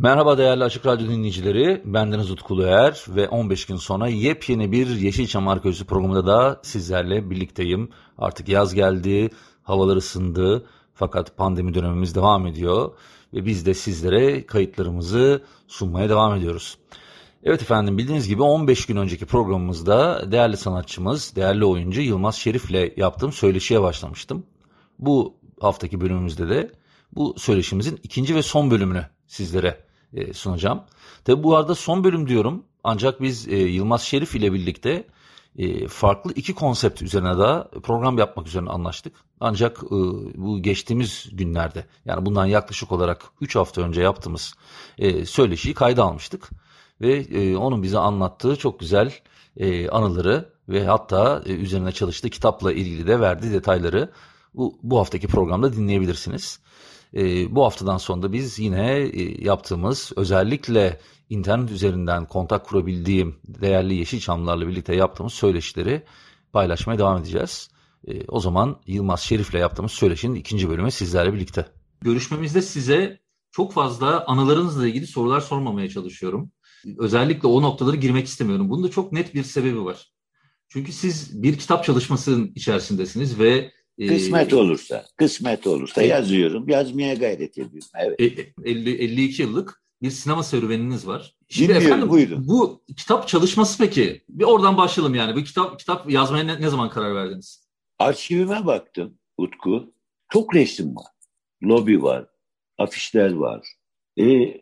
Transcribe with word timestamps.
Merhaba 0.00 0.38
değerli 0.38 0.64
Açık 0.64 0.86
Radyo 0.86 1.08
dinleyicileri. 1.08 1.82
Bendeniz 1.84 2.30
Utku 2.30 2.62
Er 2.62 3.04
ve 3.08 3.28
15 3.28 3.66
gün 3.66 3.76
sonra 3.76 4.08
yepyeni 4.08 4.72
bir 4.72 4.86
Yeşilçam 4.86 5.48
Arkeolojisi 5.48 5.84
programında 5.84 6.26
da 6.26 6.60
sizlerle 6.62 7.30
birlikteyim. 7.30 7.90
Artık 8.18 8.48
yaz 8.48 8.74
geldi, 8.74 9.30
havalar 9.62 9.96
ısındı 9.96 10.66
fakat 10.94 11.36
pandemi 11.36 11.74
dönemimiz 11.74 12.14
devam 12.14 12.46
ediyor 12.46 12.92
ve 13.34 13.46
biz 13.46 13.66
de 13.66 13.74
sizlere 13.74 14.46
kayıtlarımızı 14.46 15.42
sunmaya 15.68 16.08
devam 16.08 16.34
ediyoruz. 16.34 16.78
Evet 17.42 17.62
efendim 17.62 17.98
bildiğiniz 17.98 18.28
gibi 18.28 18.42
15 18.42 18.86
gün 18.86 18.96
önceki 18.96 19.26
programımızda 19.26 20.32
değerli 20.32 20.56
sanatçımız, 20.56 21.36
değerli 21.36 21.64
oyuncu 21.64 22.00
Yılmaz 22.00 22.36
Şerif'le 22.36 22.98
yaptığım 22.98 23.32
söyleşiye 23.32 23.82
başlamıştım. 23.82 24.46
Bu 24.98 25.34
haftaki 25.60 26.00
bölümümüzde 26.00 26.48
de 26.48 26.72
bu 27.12 27.34
söyleşimizin 27.38 28.00
ikinci 28.02 28.34
ve 28.34 28.42
son 28.42 28.70
bölümünü 28.70 29.06
sizlere 29.26 29.87
e, 30.14 30.32
sunacağım. 30.32 30.82
Tabi 31.24 31.42
bu 31.42 31.56
arada 31.56 31.74
son 31.74 32.04
bölüm 32.04 32.28
diyorum 32.28 32.64
ancak 32.84 33.22
biz 33.22 33.48
e, 33.48 33.56
Yılmaz 33.56 34.02
Şerif 34.02 34.34
ile 34.34 34.52
birlikte 34.52 35.06
e, 35.58 35.88
farklı 35.88 36.32
iki 36.32 36.54
konsept 36.54 37.02
üzerine 37.02 37.38
daha 37.38 37.68
program 37.82 38.18
yapmak 38.18 38.46
üzerine 38.46 38.70
anlaştık. 38.70 39.12
Ancak 39.40 39.82
bu 40.34 40.62
geçtiğimiz 40.62 41.28
günlerde 41.32 41.86
yani 42.04 42.26
bundan 42.26 42.46
yaklaşık 42.46 42.92
olarak 42.92 43.24
3 43.40 43.56
hafta 43.56 43.82
önce 43.82 44.00
yaptığımız 44.00 44.54
e, 44.98 45.24
söyleşiyi 45.24 45.74
kayda 45.74 46.04
almıştık. 46.04 46.50
Ve 47.00 47.56
onun 47.56 47.82
bize 47.82 47.98
anlattığı 47.98 48.56
çok 48.56 48.80
güzel 48.80 49.12
anıları 49.90 50.52
ve 50.68 50.86
hatta 50.86 51.42
üzerine 51.46 51.92
çalıştığı 51.92 52.30
kitapla 52.30 52.72
ilgili 52.72 53.06
de 53.06 53.20
verdiği 53.20 53.52
detayları 53.52 54.10
bu, 54.54 54.78
bu 54.82 54.98
haftaki 54.98 55.26
programda 55.26 55.72
dinleyebilirsiniz. 55.72 56.60
E, 57.14 57.54
bu 57.54 57.64
haftadan 57.64 57.96
sonra 57.96 58.32
biz 58.32 58.58
yine 58.58 58.96
e, 58.96 59.44
yaptığımız 59.44 60.12
özellikle 60.16 61.00
internet 61.30 61.70
üzerinden 61.70 62.26
kontak 62.26 62.66
kurabildiğim 62.66 63.36
değerli 63.48 63.94
Yeşilçamlarla 63.94 64.68
birlikte 64.68 64.94
yaptığımız 64.94 65.32
söyleşileri 65.32 66.02
paylaşmaya 66.52 66.98
devam 66.98 67.18
edeceğiz. 67.18 67.70
E, 68.08 68.26
o 68.28 68.40
zaman 68.40 68.80
Yılmaz 68.86 69.20
Şerif'le 69.20 69.54
yaptığımız 69.54 69.92
söyleşinin 69.92 70.34
ikinci 70.34 70.68
bölümü 70.68 70.90
sizlerle 70.90 71.34
birlikte. 71.34 71.66
Görüşmemizde 72.00 72.62
size 72.62 73.20
çok 73.50 73.72
fazla 73.72 74.24
anılarınızla 74.26 74.88
ilgili 74.88 75.06
sorular 75.06 75.40
sormamaya 75.40 75.88
çalışıyorum. 75.88 76.52
Özellikle 76.98 77.48
o 77.48 77.62
noktaları 77.62 77.96
girmek 77.96 78.26
istemiyorum. 78.26 78.70
Bunun 78.70 78.84
da 78.84 78.90
çok 78.90 79.12
net 79.12 79.34
bir 79.34 79.42
sebebi 79.42 79.84
var. 79.84 80.12
Çünkü 80.68 80.92
siz 80.92 81.42
bir 81.42 81.58
kitap 81.58 81.84
çalışmasının 81.84 82.52
içerisindesiniz 82.54 83.38
ve 83.38 83.72
Kısmet 84.06 84.52
olursa, 84.52 85.04
kısmet 85.16 85.66
olursa 85.66 86.02
yazıyorum, 86.02 86.68
yazmaya 86.68 87.14
gayret 87.14 87.58
ediyorum. 87.58 87.88
Evet. 87.94 88.20
50, 88.64 88.90
52 88.90 89.42
yıllık 89.42 89.82
bir 90.02 90.10
sinema 90.10 90.42
serüveniniz 90.42 91.06
var. 91.06 91.34
Şimdi 91.48 91.68
Dinliyorum, 91.68 91.86
efendim 91.86 92.10
buyurun. 92.10 92.48
bu 92.48 92.82
kitap 92.96 93.28
çalışması 93.28 93.78
peki 93.78 94.22
bir 94.28 94.44
oradan 94.44 94.76
başlayalım 94.76 95.14
yani. 95.14 95.36
Bu 95.36 95.44
kitap 95.44 95.78
kitap 95.78 96.10
yazmaya 96.10 96.44
ne, 96.44 96.60
ne 96.60 96.68
zaman 96.68 96.90
karar 96.90 97.14
verdiniz? 97.14 97.68
Arşivime 97.98 98.66
baktım 98.66 99.18
Utku. 99.38 99.92
Çok 100.32 100.54
resim 100.54 100.96
var. 100.96 101.06
Lobi 101.62 102.02
var. 102.02 102.26
Afişler 102.78 103.32
var. 103.32 103.68
E, 104.20 104.54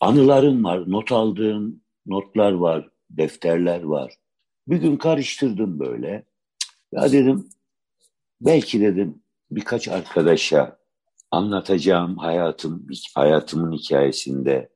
anılarım 0.00 0.64
var. 0.64 0.90
Not 0.90 1.12
aldığım 1.12 1.80
notlar 2.06 2.52
var. 2.52 2.88
Defterler 3.10 3.82
var. 3.82 4.14
Bir 4.68 4.76
gün 4.76 4.96
karıştırdım 4.96 5.80
böyle. 5.80 6.24
Ya 6.92 7.12
dedim 7.12 7.48
Belki 8.40 8.80
dedim 8.80 9.22
birkaç 9.50 9.88
arkadaşa 9.88 10.78
anlatacağım 11.30 12.16
hayatım, 12.16 12.86
hayatımın 13.14 13.72
hikayesinde 13.72 14.70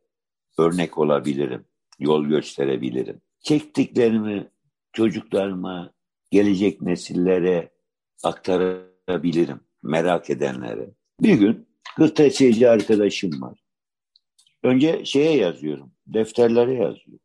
örnek 0.58 0.98
olabilirim, 0.98 1.64
yol 1.98 2.24
gösterebilirim. 2.24 3.20
Çektiklerimi 3.40 4.50
çocuklarıma, 4.92 5.92
gelecek 6.30 6.82
nesillere 6.82 7.70
aktarabilirim, 8.22 9.60
merak 9.82 10.30
edenlere. 10.30 10.90
Bir 11.20 11.34
gün 11.34 11.68
kırtasiyeci 11.96 12.68
arkadaşım 12.68 13.42
var. 13.42 13.58
Önce 14.62 15.04
şeye 15.04 15.36
yazıyorum, 15.36 15.92
defterlere 16.06 16.74
yazıyorum. 16.74 17.20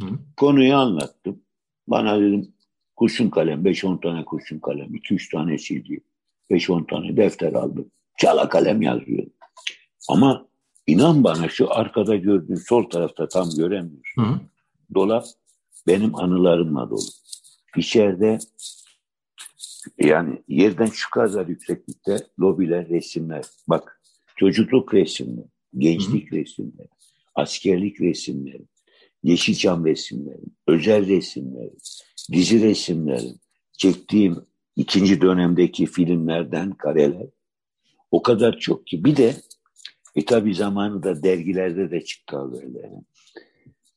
Hı. 0.00 0.06
Konuyu 0.36 0.74
anlattım. 0.74 1.42
Bana 1.86 2.20
dedim 2.20 2.54
Kurşun 2.96 3.30
kalem, 3.30 3.64
5-10 3.64 4.00
tane 4.00 4.24
kurşun 4.24 4.58
kalem, 4.58 4.94
2-3 4.94 5.32
tane 5.32 5.58
silgi, 5.58 6.00
5-10 6.50 6.86
tane 6.86 7.16
defter 7.16 7.52
aldım. 7.52 7.90
Çala 8.18 8.48
kalem 8.48 8.82
yazıyorum. 8.82 9.32
Ama 10.08 10.48
inan 10.86 11.24
bana 11.24 11.48
şu 11.48 11.74
arkada 11.74 12.16
gördüğün 12.16 12.54
sol 12.54 12.90
tarafta 12.90 13.28
tam 13.28 13.48
göremiyorsun. 13.56 14.22
Hı. 14.22 14.40
Dolap 14.94 15.24
benim 15.86 16.14
anılarımla 16.14 16.90
dolu. 16.90 17.08
İçeride 17.76 18.38
yani 19.98 20.42
yerden 20.48 20.86
şu 20.86 21.10
kadar 21.10 21.46
yükseklikte 21.46 22.16
lobiler, 22.40 22.88
resimler. 22.88 23.44
Bak 23.68 24.00
çocukluk 24.36 24.94
resimleri, 24.94 25.48
gençlik 25.78 26.32
Hı. 26.32 26.36
resimleri, 26.36 26.88
askerlik 27.34 28.00
resimleri, 28.00 28.64
Yeşilçam 29.22 29.84
resimleri, 29.84 30.42
özel 30.66 31.08
resimleri, 31.08 31.72
dizi 32.32 32.62
resimlerim, 32.62 33.38
çektiğim 33.72 34.46
ikinci 34.76 35.20
dönemdeki 35.20 35.86
filmlerden 35.86 36.72
kareler 36.72 37.26
o 38.10 38.22
kadar 38.22 38.58
çok 38.58 38.86
ki. 38.86 39.04
Bir 39.04 39.16
de 39.16 39.34
e 40.16 40.24
tabi 40.24 40.54
zamanında 40.54 41.22
dergilerde 41.22 41.90
de 41.90 42.04
çıktı 42.04 42.36
böyle. 42.52 42.90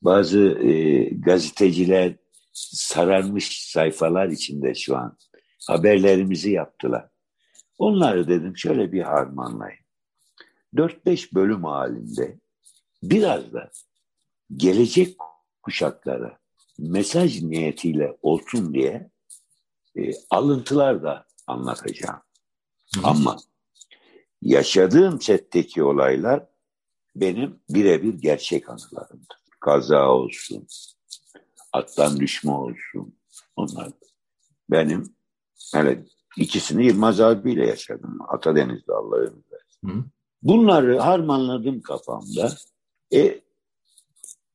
Bazı 0.02 0.40
e, 0.40 1.04
gazeteciler 1.04 2.16
sararmış 2.54 3.72
sayfalar 3.72 4.30
içinde 4.30 4.76
şu 4.76 4.98
an 4.98 5.18
haberlerimizi 5.68 6.52
yaptılar. 6.52 7.10
Onları 7.78 8.28
dedim 8.28 8.58
şöyle 8.58 8.92
bir 8.92 9.02
harmanlayın. 9.02 9.80
4-5 10.76 11.34
bölüm 11.34 11.64
halinde 11.64 12.40
biraz 13.04 13.54
da 13.54 13.72
gelecek 14.56 15.16
kuşaklara 15.62 16.40
mesaj 16.78 17.42
niyetiyle 17.42 18.18
olsun 18.22 18.74
diye 18.74 19.10
e, 19.98 20.12
alıntılar 20.30 21.04
da 21.04 21.26
anlatacağım. 21.48 22.20
Hı. 22.96 23.02
Ama 23.04 23.38
yaşadığım 24.42 25.22
setteki 25.22 25.84
olaylar 25.84 26.46
benim 27.16 27.60
birebir 27.70 28.14
gerçek 28.14 28.70
anılarımdır. 28.70 29.38
Kaza 29.60 30.10
olsun, 30.10 30.68
attan 31.74 32.20
düşme 32.20 32.52
olsun. 32.52 33.18
Onlar 33.56 33.90
benim 34.70 35.16
hele 35.74 36.06
ikisini 36.38 36.86
Yılmaz 36.86 37.22
abiyle 37.22 37.68
yaşadım. 37.68 38.18
Atadeniz'de 38.28 38.94
Allah'ın 38.94 39.46
Bunları 40.42 41.00
harmanladım 41.00 41.82
kafamda. 41.82 42.52
E, 43.14 43.42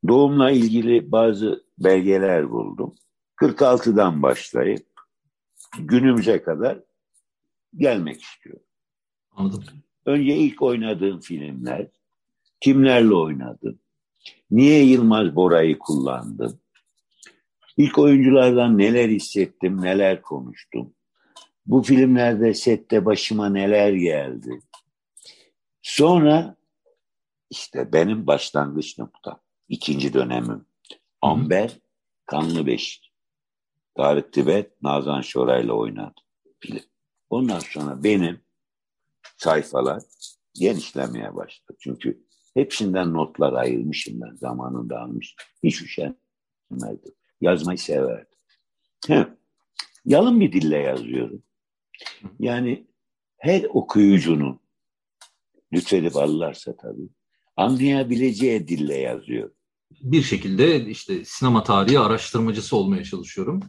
doğumla 0.09 0.51
ilgili 0.51 1.13
bazı 1.13 1.65
belgeler 1.79 2.51
buldum. 2.51 2.95
46'dan 3.37 4.23
başlayıp 4.23 4.87
günümüze 5.79 6.43
kadar 6.43 6.79
gelmek 7.77 8.23
istiyorum. 8.23 8.63
Anladım. 9.31 9.65
Önce 10.07 10.37
ilk 10.37 10.63
oynadığım 10.63 11.21
filmler, 11.21 11.87
kimlerle 12.61 13.15
oynadım, 13.15 13.79
niye 14.51 14.85
Yılmaz 14.85 15.37
Bora'yı 15.37 15.79
kullandım, 15.79 16.61
ilk 17.77 17.99
oyunculardan 17.99 18.79
neler 18.79 19.09
hissettim, 19.09 19.83
neler 19.83 20.23
konuştum, 20.23 20.95
bu 21.67 21.83
filmlerde 21.83 22.55
sette 22.55 23.05
başıma 23.05 23.49
neler 23.49 23.93
geldi. 23.93 24.61
Sonra 25.83 26.57
işte 27.51 27.93
benim 27.93 28.27
başlangıç 28.27 28.99
noktam, 28.99 29.41
ikinci 29.73 30.13
dönemim. 30.13 30.67
Amber, 31.21 31.79
Kanlı 32.27 32.67
Beşik. 32.67 33.13
Tarık 33.97 34.33
Tibet, 34.33 34.83
Nazan 34.83 35.21
Şoray'la 35.21 35.73
oynadı 35.73 36.21
film. 36.61 36.81
Ondan 37.31 37.59
sonra 37.59 38.05
benim 38.05 38.41
sayfalar 39.37 40.03
genişlemeye 40.55 41.35
başladı. 41.35 41.79
Çünkü 41.81 42.27
hepsinden 42.55 43.13
notlar 43.13 43.53
ayırmışım 43.53 44.21
ben 44.21 44.35
zamanında 44.35 45.01
almış. 45.01 45.37
Hiç 45.63 45.83
üşenmezdim. 45.83 47.15
Yazmayı 47.41 47.79
severdim. 47.79 48.39
He. 49.07 49.27
Yalın 50.05 50.41
bir 50.41 50.53
dille 50.53 50.77
yazıyorum. 50.79 51.43
Yani 52.39 52.87
her 53.39 53.65
okuyucunun 53.65 54.61
lütfedip 55.73 56.17
alırlarsa 56.17 56.77
tabii 56.77 57.09
anlayabileceği 57.57 58.69
dille 58.69 58.97
yazıyor. 58.99 59.51
Bir 60.03 60.23
şekilde 60.23 60.87
işte 60.87 61.25
sinema 61.25 61.63
tarihi 61.63 61.99
araştırmacısı 61.99 62.77
olmaya 62.77 63.05
çalışıyorum. 63.05 63.61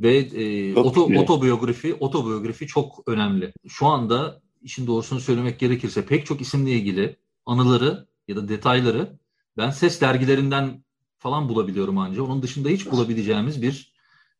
Ve 0.00 0.16
e, 0.16 0.74
oto, 0.74 1.04
otobiyografi, 1.04 1.94
otobiyografi 1.94 2.66
çok 2.66 3.02
önemli. 3.06 3.52
Şu 3.68 3.86
anda 3.86 4.42
işin 4.62 4.86
doğrusunu 4.86 5.20
söylemek 5.20 5.58
gerekirse 5.58 6.06
pek 6.06 6.26
çok 6.26 6.40
isimle 6.40 6.70
ilgili 6.70 7.16
anıları 7.46 8.06
ya 8.28 8.36
da 8.36 8.48
detayları 8.48 9.18
ben 9.56 9.70
ses 9.70 10.00
dergilerinden 10.00 10.84
falan 11.18 11.48
bulabiliyorum 11.48 11.98
ancak. 11.98 12.24
Onun 12.24 12.42
dışında 12.42 12.68
hiç 12.68 12.90
bulabileceğimiz 12.90 13.62
bir 13.62 13.92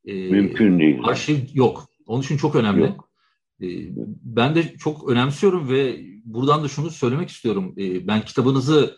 e, 0.05 0.15
mümkün 0.15 0.79
değil. 0.79 0.99
Arşiv 1.03 1.39
yok. 1.55 1.89
Onun 2.07 2.23
için 2.23 2.37
çok 2.37 2.55
önemli. 2.55 2.81
Yok. 2.81 3.09
E, 3.63 3.67
ben 4.23 4.55
de 4.55 4.77
çok 4.79 5.09
önemsiyorum 5.09 5.69
ve 5.69 6.01
buradan 6.25 6.65
da 6.65 6.69
şunu 6.69 6.91
söylemek 6.91 7.29
istiyorum. 7.29 7.75
E, 7.79 8.07
ben 8.07 8.21
kitabınızı 8.21 8.97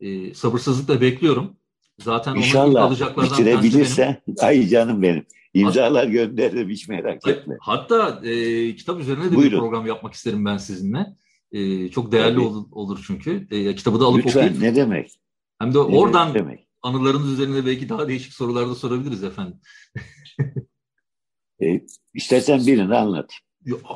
e, 0.00 0.34
sabırsızlıkla 0.34 1.00
bekliyorum. 1.00 1.56
Zaten 2.02 2.34
İnşallah 2.34 2.82
alacaklardan 2.82 3.30
bitirebilirse 3.38 4.22
ay 4.38 4.68
canım 4.68 5.02
benim. 5.02 5.26
İmzalar 5.54 6.06
gönderirim 6.06 6.70
hiç 6.70 6.88
merak 6.88 7.26
etme. 7.28 7.56
Hatta 7.60 8.20
e, 8.24 8.76
kitap 8.76 9.00
üzerine 9.00 9.24
de 9.24 9.36
Buyurun. 9.36 9.52
bir 9.52 9.58
program 9.58 9.86
yapmak 9.86 10.14
isterim 10.14 10.44
ben 10.44 10.56
sizinle. 10.56 11.06
E, 11.52 11.88
çok 11.88 12.12
değerli 12.12 12.40
olur, 12.40 12.64
olur 12.72 13.04
çünkü. 13.06 13.46
E, 13.50 13.74
kitabı 13.74 14.00
da 14.00 14.04
alıp 14.04 14.26
Lütfen, 14.26 14.46
okuyup. 14.46 14.62
ne 14.62 14.74
demek? 14.74 15.20
Hem 15.58 15.74
de 15.74 15.78
ne 15.78 15.80
oradan 15.82 16.34
demek? 16.34 16.70
anılarınız 16.82 17.32
üzerine 17.32 17.66
belki 17.66 17.88
daha 17.88 18.08
değişik 18.08 18.32
sorular 18.32 18.68
da 18.68 18.74
sorabiliriz 18.74 19.24
efendim. 19.24 19.60
e, 21.62 21.80
istersen 22.14 22.66
birini 22.66 22.94
anlat. 22.94 23.32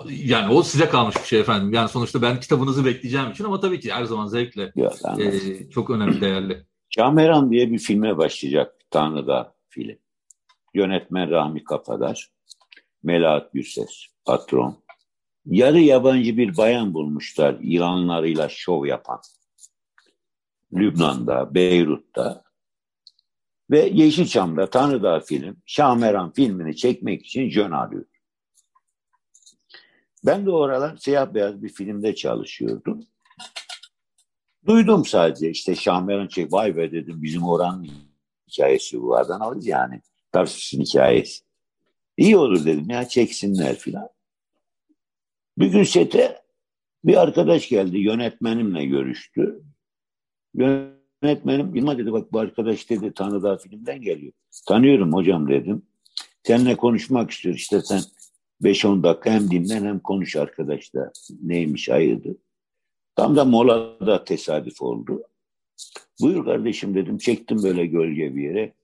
Yani 0.09 0.55
o 0.55 0.63
size 0.63 0.89
kalmış 0.89 1.17
bir 1.17 1.27
şey 1.27 1.41
efendim. 1.41 1.73
Yani 1.73 1.89
sonuçta 1.89 2.23
ben 2.23 2.41
kitabınızı 2.41 2.85
bekleyeceğim 2.85 3.31
için 3.31 3.45
ama 3.45 3.61
tabii 3.61 3.81
ki 3.81 3.93
her 3.93 4.05
zaman 4.05 4.27
zevkle. 4.27 4.73
Yok, 4.77 4.93
e, 5.19 5.71
çok 5.71 5.91
önemli, 5.91 6.21
değerli. 6.21 6.67
Kameran 6.97 7.51
diye 7.51 7.71
bir 7.71 7.79
filme 7.79 8.19
başlayacak 8.19 8.77
Tanrı'da 8.91 9.55
film. 9.69 9.99
Yönetmen 10.75 11.31
Rahmi 11.31 11.65
Kafadar, 11.65 12.31
Melahat 13.03 13.53
Gürses, 13.53 14.07
patron. 14.25 14.85
Yarı 15.47 15.81
yabancı 15.81 16.37
bir 16.37 16.57
bayan 16.57 16.95
bulmuşlar 16.95 17.55
ilanlarıyla 17.61 18.49
şov 18.49 18.87
yapan. 18.87 19.21
Lübnan'da, 20.73 21.55
Beyrut'ta 21.55 22.45
ve 23.71 23.91
Yeşilçam'da 23.93 24.71
Tanrıdağ 24.71 25.21
film, 25.21 25.57
Şameran 25.67 26.33
filmini 26.33 26.77
çekmek 26.77 27.27
için 27.27 27.51
jön 27.51 27.71
arıyor. 27.71 28.05
Ben 30.27 30.47
de 30.47 30.51
o 30.51 30.63
aralar 30.63 30.97
siyah 30.97 31.35
beyaz 31.35 31.63
bir 31.63 31.69
filmde 31.69 32.15
çalışıyordum. 32.15 33.07
Duydum 34.67 35.05
sadece 35.05 35.51
işte 35.51 35.75
Şahmeran 35.75 36.27
çek 36.27 36.53
vay 36.53 36.77
be 36.77 36.93
dedim 36.93 37.23
bizim 37.23 37.43
oranın 37.43 37.89
hikayesi 38.49 39.03
bu 39.03 39.17
Adanalı 39.17 39.59
yani. 39.63 40.01
Tarsus'un 40.33 40.81
hikayesi. 40.81 41.45
İyi 42.17 42.37
olur 42.37 42.65
dedim 42.65 42.91
ya 42.91 43.09
çeksinler 43.09 43.77
filan. 43.77 44.09
Bir 45.59 45.67
gün 45.67 45.83
sete 45.83 46.43
bir 47.05 47.23
arkadaş 47.23 47.69
geldi 47.69 47.99
yönetmenimle 47.99 48.85
görüştü. 48.85 49.63
Yönetmenim 50.55 51.75
Yılmaz 51.75 51.99
dedi 51.99 52.13
bak 52.13 52.33
bu 52.33 52.39
arkadaş 52.39 52.91
dedi 52.91 53.13
Tanrıdağ 53.15 53.57
filmden 53.57 54.03
geliyor. 54.03 54.33
Tanıyorum 54.69 55.13
hocam 55.13 55.49
dedim. 55.49 55.83
Seninle 56.43 56.77
konuşmak 56.77 57.31
istiyor 57.31 57.55
işte 57.55 57.81
sen 57.81 58.01
5-10 58.63 59.03
dakika 59.03 59.31
hem 59.31 59.51
dinlen 59.51 59.85
hem 59.85 60.01
konuş 60.01 60.37
arkadaşlar. 60.37 61.11
Neymiş 61.43 61.89
hayırdır? 61.89 62.37
Tam 63.17 63.37
da 63.37 63.45
molada 63.45 64.25
tesadüf 64.25 64.83
oldu. 64.83 65.23
Buyur 66.21 66.45
kardeşim 66.45 66.95
dedim. 66.95 67.19
Çektim 67.19 67.63
böyle 67.63 67.87
gölge 67.87 68.35
bir 68.35 68.43
yere. 68.43 68.75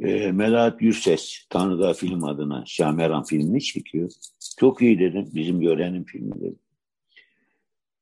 E, 0.00 0.32
Melahat 0.32 0.82
Yürses, 0.82 1.46
Tanrıdağ 1.50 1.94
film 1.94 2.24
adına 2.24 2.64
Şameran 2.66 3.24
filmini 3.24 3.62
çekiyor. 3.62 4.10
Çok 4.58 4.82
iyi 4.82 4.98
dedim. 4.98 5.30
Bizim 5.34 5.60
görenin 5.60 6.04
filmi 6.04 6.40
dedim. 6.40 6.58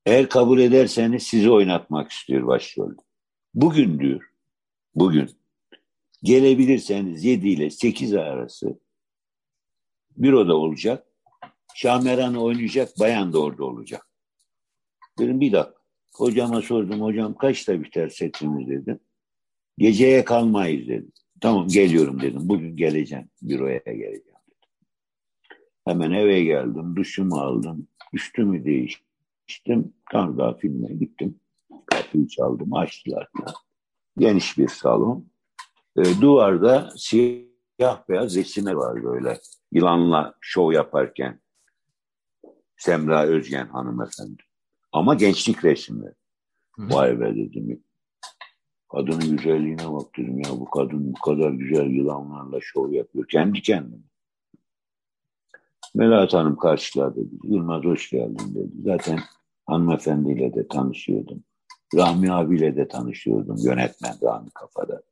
Eğer 0.07 0.29
kabul 0.29 0.59
ederseniz 0.59 1.23
sizi 1.23 1.51
oynatmak 1.51 2.11
istiyor 2.11 2.47
başrolde. 2.47 3.01
Bugün 3.55 4.01
diyor. 4.01 4.31
Bugün. 4.95 5.31
Gelebilirseniz 6.23 7.25
7 7.25 7.49
ile 7.49 7.71
8 7.71 8.15
arası 8.15 8.79
büroda 10.17 10.57
olacak. 10.57 11.07
Şameran'ı 11.75 12.43
oynayacak, 12.43 12.99
bayan 13.01 13.33
da 13.33 13.43
orada 13.43 13.65
olacak. 13.65 14.10
Dedim 15.21 15.41
bir 15.41 15.53
dakika. 15.53 15.81
Hocama 16.15 16.63
sordum, 16.63 17.01
hocam 17.01 17.35
kaçta 17.35 17.83
biter 17.83 18.09
setimiz 18.09 18.69
dedim. 18.69 19.01
Geceye 19.79 20.25
kalmayız 20.25 20.89
dedim. 20.89 21.13
Tamam 21.41 21.69
geliyorum 21.69 22.21
dedim. 22.21 22.41
Bugün 22.45 22.77
geleceğim, 22.77 23.29
büroya 23.43 23.79
geleceğim 23.87 24.25
dedim. 24.25 24.71
Hemen 25.85 26.11
eve 26.11 26.45
geldim, 26.45 26.97
duşumu 26.97 27.37
aldım, 27.37 27.89
üstümü 28.13 28.65
değiştim. 28.65 29.95
Kanada 30.11 30.55
filmine 30.55 30.95
gittim. 30.95 31.41
Kapıyı 31.87 32.29
çaldım, 32.29 32.75
açtılar. 32.75 33.29
Geniş 34.19 34.59
bir 34.59 34.69
salon. 34.69 35.27
E, 35.97 36.03
duvarda 36.21 36.91
siyah 36.97 38.09
beyaz 38.09 38.37
resimler 38.37 38.73
var 38.73 39.05
böyle. 39.05 39.39
Yılanla 39.73 40.35
şov 40.41 40.73
yaparken. 40.73 41.41
Semra 42.77 43.25
Özgen 43.25 43.67
hanımefendi. 43.67 44.50
Ama 44.93 45.15
gençlik 45.15 45.65
resimleri. 45.65 46.15
Vay 46.79 47.21
be 47.21 47.37
dedim. 47.37 47.85
Kadının 48.93 49.37
güzelliğine 49.37 49.93
bak 49.93 50.17
dedim 50.17 50.39
ya 50.39 50.51
bu 50.51 50.71
kadın 50.71 51.13
bu 51.13 51.21
kadar 51.21 51.51
güzel 51.51 51.91
yılanlarla 51.91 52.59
şov 52.61 52.93
yapıyor. 52.93 53.29
Kendi 53.29 53.63
kendine. 53.63 54.01
Melahat 55.95 56.35
Hanım 56.35 56.57
karşıladı 56.57 57.17
dedi. 57.17 57.35
Yılmaz 57.45 57.85
hoş 57.85 58.11
geldin 58.11 58.55
dedi. 58.55 58.73
Zaten 58.85 59.21
hanımefendiyle 59.67 60.55
de 60.55 60.69
tanışıyordum. 60.69 61.45
Rahmi 61.95 62.33
abiyle 62.33 62.77
de 62.77 62.89
tanışıyordum. 62.89 63.57
Yönetmen 63.65 64.15
Rahmi 64.23 64.51
Kafada. 64.51 65.03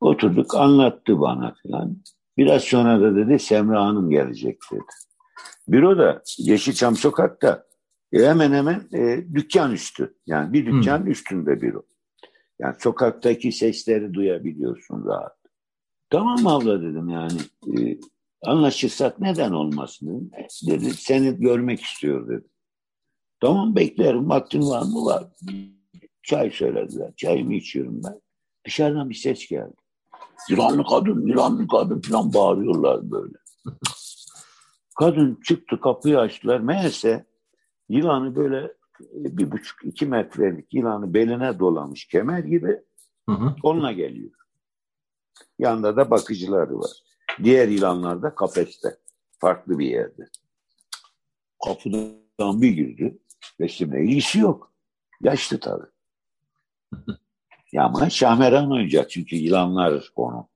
Oturduk 0.00 0.54
anlattı 0.54 1.20
bana 1.20 1.54
filan. 1.62 1.96
Biraz 2.36 2.62
sonra 2.62 3.00
da 3.00 3.16
dedi 3.16 3.38
Semra 3.38 3.84
Hanım 3.84 4.10
gelecek 4.10 4.58
dedi. 4.72 4.82
Büroda 5.68 6.22
Yeşilçam 6.38 6.96
Sokak'ta 6.96 7.69
hemen 8.12 8.52
hemen 8.52 8.88
e, 8.94 9.24
dükkan 9.34 9.72
üstü. 9.72 10.14
Yani 10.26 10.52
bir 10.52 10.66
dükkan 10.66 10.98
hmm. 10.98 11.10
üstünde 11.10 11.60
büro. 11.60 11.82
Yani 12.58 12.74
sokaktaki 12.78 13.52
sesleri 13.52 14.14
duyabiliyorsun 14.14 15.06
rahat. 15.06 15.36
Tamam 16.10 16.46
abla 16.46 16.82
dedim 16.82 17.08
yani 17.08 17.40
e, 17.78 17.98
anlaşırsak 18.42 19.20
neden 19.20 19.52
olmasın 19.52 20.06
dedim. 20.06 20.30
E, 20.36 20.70
dedi 20.70 20.94
seni 20.94 21.40
görmek 21.40 21.82
istiyor 21.82 22.28
dedi. 22.28 22.48
Tamam 23.40 23.76
beklerim 23.76 24.28
vaktin 24.28 24.62
var 24.62 24.82
mı 24.82 25.04
var. 25.04 25.24
Çay 26.22 26.50
söylediler. 26.50 27.12
Çayımı 27.16 27.54
içiyorum 27.54 28.00
ben. 28.04 28.20
Dışarıdan 28.66 29.10
bir 29.10 29.14
ses 29.14 29.48
geldi. 29.48 29.74
Yılanlı 30.50 30.84
kadın, 30.84 31.26
yılanlı 31.26 31.68
kadın 31.68 32.00
falan 32.00 32.34
bağırıyorlar 32.34 33.10
böyle. 33.10 33.34
Kadın 34.98 35.40
çıktı 35.44 35.80
kapıyı 35.80 36.18
açtılar. 36.18 36.60
Meğerse 36.60 37.26
yılanı 37.90 38.36
böyle 38.36 38.72
bir 39.10 39.50
buçuk 39.50 39.84
iki 39.84 40.06
metrelik 40.06 40.74
yılanı 40.74 41.14
beline 41.14 41.58
dolamış 41.58 42.06
kemer 42.06 42.38
gibi 42.38 42.82
hı 43.28 43.32
hı. 43.32 43.54
onunla 43.62 43.92
geliyor. 43.92 44.30
Yanında 45.58 45.96
da 45.96 46.10
bakıcıları 46.10 46.78
var. 46.78 46.90
Diğer 47.42 47.68
yılanlar 47.68 48.22
da 48.22 48.34
kafeste. 48.34 48.98
Farklı 49.38 49.78
bir 49.78 49.86
yerde. 49.86 50.28
Kapıdan 51.64 52.62
bir 52.62 52.70
girdi. 52.70 53.18
Resimle 53.60 54.04
ilgisi 54.04 54.38
yok. 54.38 54.72
Yaşlı 55.22 55.60
tabii. 55.60 55.86
ya 57.72 57.84
ama 57.84 58.10
Şahmeran 58.10 58.72
oynayacak 58.72 59.10
çünkü 59.10 59.36
yılanlar 59.36 60.12
onu. 60.16 60.48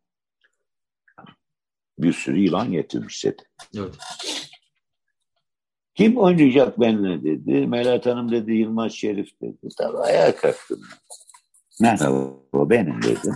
Bir 1.99 2.13
sürü 2.13 2.39
yılan 2.39 2.73
getirmiş 2.73 3.19
sete. 3.19 3.45
Evet. 3.77 3.95
Kim 5.95 6.17
oynayacak 6.17 6.81
benimle 6.81 7.25
dedi. 7.25 7.67
Melat 7.67 8.07
Hanım 8.07 8.33
dedi 8.33 8.53
Yılmaz 8.53 8.93
Şerif 8.93 9.41
dedi. 9.41 9.69
Tabii 9.79 9.99
ayağa 9.99 10.37
kalktım. 10.37 10.81
Merhaba 11.81 12.71
benim 12.71 13.03
dedim. 13.03 13.35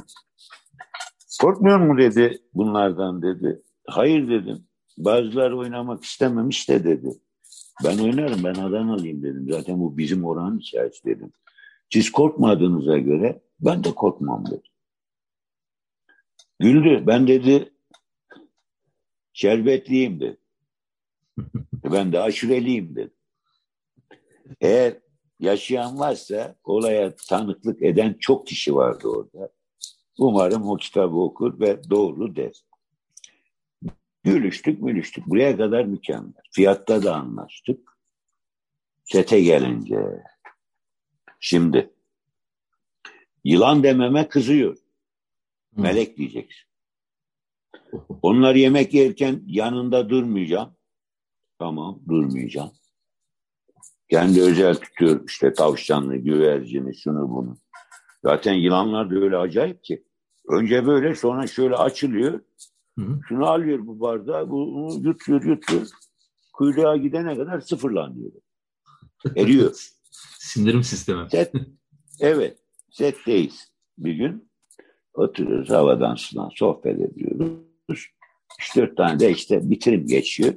Korkmuyor 1.40 1.78
mu 1.78 1.98
dedi 1.98 2.38
bunlardan 2.54 3.22
dedi. 3.22 3.62
Hayır 3.86 4.28
dedim. 4.28 4.66
Bazıları 4.98 5.58
oynamak 5.58 6.04
istememiş 6.04 6.68
de 6.68 6.84
dedi. 6.84 7.20
Ben 7.84 7.98
oynarım 7.98 8.44
ben 8.44 8.54
Adanalıyım 8.54 9.22
dedim. 9.22 9.46
Zaten 9.50 9.80
bu 9.80 9.98
bizim 9.98 10.24
oranın 10.24 10.60
hikayesi 10.60 11.04
dedim. 11.04 11.32
Siz 11.92 12.12
korkmadığınıza 12.12 12.98
göre 12.98 13.42
ben 13.60 13.84
de 13.84 13.94
korkmam 13.94 14.46
dedim. 14.46 14.72
Güldü. 16.60 17.06
Ben 17.06 17.28
dedi 17.28 17.72
şerbetliyim 19.32 20.20
dedi. 20.20 20.37
Ben 21.84 22.12
de 22.12 22.20
aşureliyim 22.20 22.96
dedi. 22.96 23.14
Eğer 24.60 24.94
yaşayan 25.40 25.98
varsa 25.98 26.56
olaya 26.64 27.16
tanıklık 27.16 27.82
eden 27.82 28.16
çok 28.20 28.46
kişi 28.46 28.74
vardı 28.74 29.08
orada. 29.08 29.50
Umarım 30.18 30.68
o 30.68 30.76
kitabı 30.76 31.16
okur 31.16 31.60
ve 31.60 31.90
doğru 31.90 32.36
der. 32.36 32.52
Gülüştük 34.22 34.82
mülüştük. 34.82 35.26
Buraya 35.26 35.56
kadar 35.56 35.84
mükemmel. 35.84 36.42
Fiyatta 36.50 37.02
da 37.02 37.14
anlaştık. 37.14 37.98
Sete 39.04 39.40
gelince. 39.40 40.22
Şimdi 41.40 41.90
yılan 43.44 43.82
dememe 43.82 44.28
kızıyor. 44.28 44.76
Melek 45.76 46.16
diyeceksin. 46.16 46.68
Onlar 48.22 48.54
yemek 48.54 48.94
yerken 48.94 49.42
yanında 49.46 50.08
durmayacağım. 50.08 50.77
Tamam 51.58 52.00
durmayacağım. 52.08 52.70
Kendi 54.10 54.42
özel 54.42 54.74
tutuyor 54.74 55.20
işte 55.26 55.52
tavşanlı, 55.52 56.16
güvercini, 56.16 56.96
şunu 56.96 57.30
bunu. 57.30 57.58
Zaten 58.24 58.52
yılanlar 58.52 59.10
da 59.10 59.14
öyle 59.14 59.36
acayip 59.36 59.84
ki. 59.84 60.04
Önce 60.48 60.86
böyle 60.86 61.14
sonra 61.14 61.46
şöyle 61.46 61.74
açılıyor. 61.74 62.40
Hı 62.98 63.04
hı. 63.04 63.20
Şunu 63.28 63.46
alıyor 63.46 63.86
bu 63.86 64.00
bardağı, 64.00 64.50
bunu 64.50 65.08
yutuyor 65.08 65.44
yutuyor. 65.44 65.86
Kuyruğa 66.52 66.96
gidene 66.96 67.36
kadar 67.36 67.60
sıfırlanıyor. 67.60 68.32
Eriyor. 69.36 69.72
Sindirim 70.38 70.84
sistemi. 70.84 71.30
Set, 71.30 71.52
evet. 72.20 72.58
Setteyiz 72.90 73.72
bir 73.98 74.12
gün. 74.14 74.48
Oturuyoruz 75.14 75.70
havadan 75.70 76.14
sudan 76.14 76.50
sohbet 76.54 77.00
ediyoruz. 77.00 77.58
Üç 78.60 78.76
dört 78.76 78.96
tane 78.96 79.20
de 79.20 79.30
işte 79.30 79.70
bitirim 79.70 80.06
geçiyor. 80.06 80.54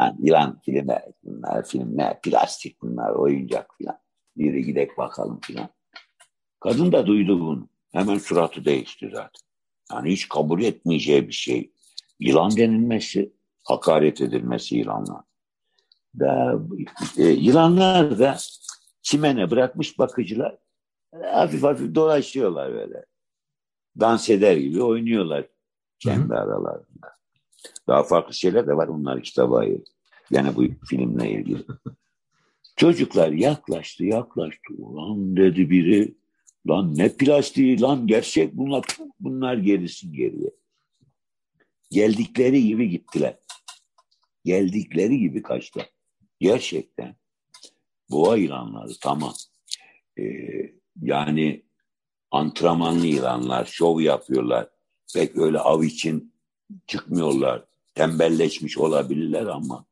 Yani 0.00 0.16
yılan 0.22 0.60
filmler, 0.64 1.04
bunlar 1.22 1.64
filmler, 1.64 2.20
plastik 2.20 2.82
bunlar, 2.82 3.10
oyuncak 3.10 3.74
filan. 3.78 3.98
Biri 4.36 4.64
gidek 4.64 4.98
bakalım 4.98 5.40
filan. 5.40 5.68
Kadın 6.60 6.92
da 6.92 7.06
duydu 7.06 7.40
bunu. 7.40 7.68
Hemen 7.92 8.18
suratı 8.18 8.64
değişti 8.64 9.10
zaten. 9.12 9.46
Yani 9.92 10.12
hiç 10.12 10.28
kabul 10.28 10.62
etmeyeceği 10.62 11.28
bir 11.28 11.32
şey. 11.32 11.72
Yılan 12.20 12.56
denilmesi, 12.56 13.32
hakaret 13.64 14.20
edilmesi 14.20 14.76
yılanlar. 14.76 15.22
Da, 16.18 16.60
e, 17.18 17.24
yılanlar 17.24 18.18
da 18.18 18.36
çimene 19.02 19.50
bırakmış 19.50 19.98
bakıcılar 19.98 20.58
hafif 21.24 21.62
hafif 21.62 21.94
dolaşıyorlar 21.94 22.72
böyle. 22.72 23.04
Dans 24.00 24.30
eder 24.30 24.56
gibi 24.56 24.82
oynuyorlar 24.82 25.46
kendi 25.98 26.28
Hı-hı. 26.28 26.38
aralarında. 26.38 27.16
Daha 27.86 28.02
farklı 28.02 28.34
şeyler 28.34 28.66
de 28.66 28.76
var 28.76 28.88
onlar 28.88 29.22
kitaba 29.22 29.58
ayır. 29.58 29.80
Yani 30.30 30.56
bu 30.56 30.64
filmle 30.88 31.30
ilgili. 31.30 31.62
Çocuklar 32.76 33.32
yaklaştı 33.32 34.04
yaklaştı. 34.04 34.74
Ulan 34.78 35.36
dedi 35.36 35.70
biri 35.70 36.14
Lan 36.68 36.98
ne 36.98 37.16
plastiği 37.16 37.80
lan 37.80 38.06
gerçek 38.06 38.52
bunlar, 38.52 38.84
bunlar 39.20 39.56
gerisin 39.56 40.12
geriye. 40.12 40.50
Geldikleri 41.90 42.66
gibi 42.66 42.88
gittiler. 42.88 43.38
Geldikleri 44.44 45.18
gibi 45.18 45.42
kaçtılar. 45.42 45.90
Gerçekten 46.40 47.16
boğa 48.10 48.36
yılanları 48.36 48.92
tamam. 49.00 49.32
Ee, 50.18 50.22
yani 51.02 51.62
antrenmanlı 52.30 53.06
yılanlar, 53.06 53.64
şov 53.64 54.00
yapıyorlar. 54.00 54.68
Pek 55.14 55.36
öyle 55.36 55.58
av 55.58 55.82
için 55.82 56.34
çıkmıyorlar. 56.86 57.64
Tembelleşmiş 57.94 58.78
olabilirler 58.78 59.46
ama 59.46 59.84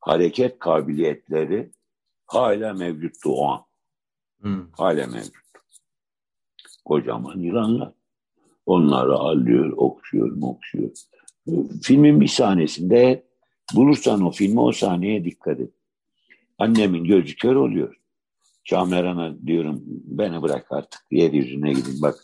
hareket 0.00 0.58
kabiliyetleri 0.58 1.70
hala 2.26 2.74
mevcuttu 2.74 3.30
o 3.32 3.46
an. 3.46 3.64
Hmm. 4.40 4.70
Hala 4.72 5.06
mevcut. 5.06 5.44
Kocaman 6.84 7.38
yılanlar. 7.38 7.92
Onları 8.66 9.14
alıyor, 9.14 9.72
okşuyor, 9.76 10.36
okşuyor. 10.42 10.90
Filmin 11.82 12.20
bir 12.20 12.28
sahnesinde 12.28 13.24
bulursan 13.74 14.20
o 14.20 14.30
filmi 14.30 14.60
o 14.60 14.72
sahneye 14.72 15.24
dikkat 15.24 15.60
et. 15.60 15.70
Annemin 16.58 17.04
gözü 17.04 17.36
kör 17.36 17.56
oluyor. 17.56 17.96
Şahmeran'a 18.64 19.46
diyorum 19.46 19.82
beni 19.86 20.42
bırak 20.42 20.66
artık 20.70 21.00
yeryüzüne 21.10 21.72
gidin 21.72 22.02
bak. 22.02 22.14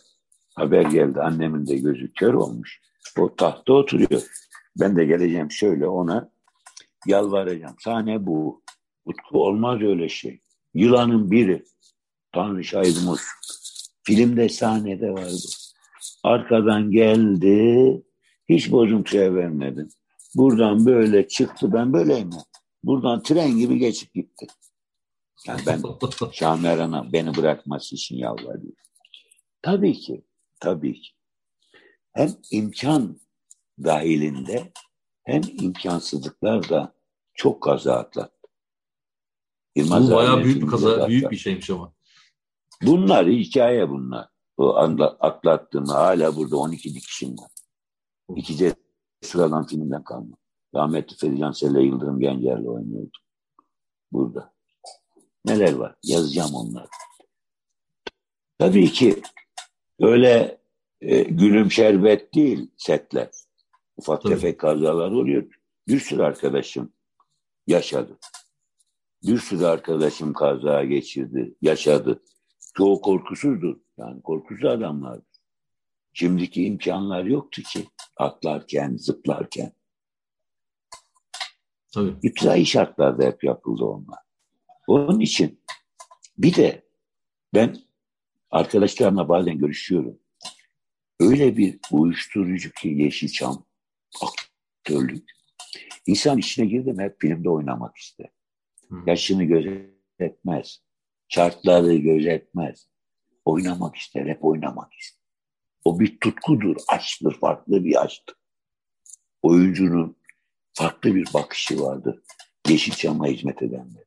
Haber 0.55 0.81
geldi 0.81 1.21
annemin 1.21 1.67
de 1.67 1.77
gözü 1.77 2.13
kör 2.13 2.33
olmuş. 2.33 2.81
O 3.19 3.35
tahta 3.35 3.73
oturuyor. 3.73 4.21
Ben 4.79 4.95
de 4.95 5.05
geleceğim 5.05 5.51
şöyle 5.51 5.87
ona 5.87 6.31
yalvaracağım. 7.07 7.75
Sahne 7.79 8.25
bu. 8.25 8.61
Utku 9.05 9.43
olmaz 9.43 9.81
öyle 9.81 10.09
şey. 10.09 10.41
Yılanın 10.73 11.31
biri. 11.31 11.63
Tanrı 12.31 12.63
şahidim 12.63 13.07
olsun. 13.07 13.27
Filmde 14.03 14.49
sahnede 14.49 15.11
vardı. 15.11 15.47
Arkadan 16.23 16.91
geldi. 16.91 18.01
Hiç 18.49 18.71
bozuntuya 18.71 19.35
vermedim. 19.35 19.89
Buradan 20.35 20.85
böyle 20.85 21.27
çıktı. 21.27 21.73
Ben 21.73 21.93
böyleyim. 21.93 22.29
Buradan 22.83 23.23
tren 23.23 23.57
gibi 23.57 23.77
geçip 23.77 24.13
gitti. 24.13 24.47
Yani 25.47 25.61
ben 25.67 25.81
Şahmeran'a 26.31 27.13
beni 27.13 27.35
bırakması 27.37 27.95
için 27.95 28.17
yalvarıyorum. 28.17 28.75
Tabii 29.61 29.93
ki, 29.93 30.25
tabii 30.59 31.01
ki. 31.01 31.09
Hem 32.13 32.29
imkan 32.51 33.19
dahilinde 33.83 34.71
hem 35.23 35.41
imkansızlıklar 35.61 36.69
da 36.69 36.93
çok 37.33 37.63
kaza 37.63 37.93
atlattı. 37.93 38.47
Yılmaz 39.75 40.11
Bu 40.11 40.15
bayağı 40.15 40.43
büyük 40.43 40.61
bir 40.61 40.67
kaza, 40.67 41.07
büyük 41.07 41.31
bir 41.31 41.37
şeymiş 41.37 41.69
ama. 41.69 41.93
Bunlar 42.81 43.27
hikaye 43.27 43.89
bunlar. 43.89 44.27
Bu 44.57 44.77
atlattığımı 45.19 45.91
hala 45.91 46.35
burada 46.35 46.57
12 46.57 46.95
dikişim 46.95 47.37
var. 47.37 47.51
İki 48.35 48.73
sıradan 49.21 49.65
filmden 49.65 50.03
kalma. 50.03 50.37
Rahmetli 50.75 51.15
Ferican 51.15 51.51
Selle 51.51 51.83
Yıldırım 51.83 52.19
Gencer'le 52.19 52.65
oynuyordu. 52.65 53.17
Burada. 54.11 54.53
Neler 55.45 55.73
var? 55.73 55.95
Yazacağım 56.03 56.55
onları. 56.55 56.87
Tabii 58.59 58.91
ki 58.91 59.21
öyle 59.99 60.60
e, 61.01 61.23
gülüm 61.23 61.71
şerbet 61.71 62.33
değil 62.33 62.71
setler. 62.77 63.29
Ufak 63.97 64.21
Tabii. 64.21 64.33
tefek 64.33 64.59
kazalar 64.59 65.11
oluyor. 65.11 65.43
Bir 65.87 65.99
sürü 65.99 66.21
arkadaşım 66.21 66.93
yaşadı. 67.67 68.19
Bir 69.23 69.37
sürü 69.37 69.65
arkadaşım 69.65 70.33
kaza 70.33 70.83
geçirdi, 70.83 71.55
yaşadı. 71.61 72.23
Çoğu 72.77 73.01
korkusuzdur. 73.01 73.77
Yani 73.97 74.21
korkusuz 74.21 74.65
adamlardır. 74.65 75.25
Şimdiki 76.13 76.65
imkanlar 76.65 77.23
yoktu 77.23 77.61
ki 77.61 77.87
atlarken, 78.17 78.97
zıplarken. 78.97 79.71
Tabii. 81.93 82.15
İptidai 82.23 82.65
şartlarda 82.65 83.23
hep 83.23 83.43
yapıldı 83.43 83.83
onlar. 83.83 84.19
Onun 84.87 85.19
için 85.19 85.63
bir 86.37 86.55
de 86.55 86.85
ben 87.53 87.77
arkadaşlarımla 88.51 89.29
bazen 89.29 89.57
görüşüyorum. 89.57 90.19
Öyle 91.21 91.57
bir 91.57 91.79
uyuşturucu 91.91 92.71
ki 92.71 92.89
Yeşilçam 92.89 93.65
aktörlük. 94.21 95.31
İnsan 96.07 96.37
içine 96.37 96.65
girdi 96.65 96.93
mi 96.93 97.03
hep 97.03 97.21
filmde 97.21 97.49
oynamak 97.49 97.97
ister. 97.97 98.29
Hmm. 98.87 99.07
Yaşını 99.07 99.43
gözetmez. 99.43 100.81
Şartları 101.27 101.95
gözetmez. 101.95 102.87
Oynamak 103.45 103.95
ister, 103.95 104.25
hep 104.25 104.45
oynamak 104.45 104.93
ister. 104.93 105.21
O 105.83 105.99
bir 105.99 106.19
tutkudur, 106.19 106.75
aşktır, 106.87 107.39
farklı 107.39 107.83
bir 107.83 108.03
aşktır. 108.03 108.35
Oyuncunun 109.41 110.17
farklı 110.73 111.15
bir 111.15 111.33
bakışı 111.33 111.81
vardır. 111.81 112.19
Yeşilçam'a 112.67 113.27
hizmet 113.27 113.61
edenler. 113.61 114.03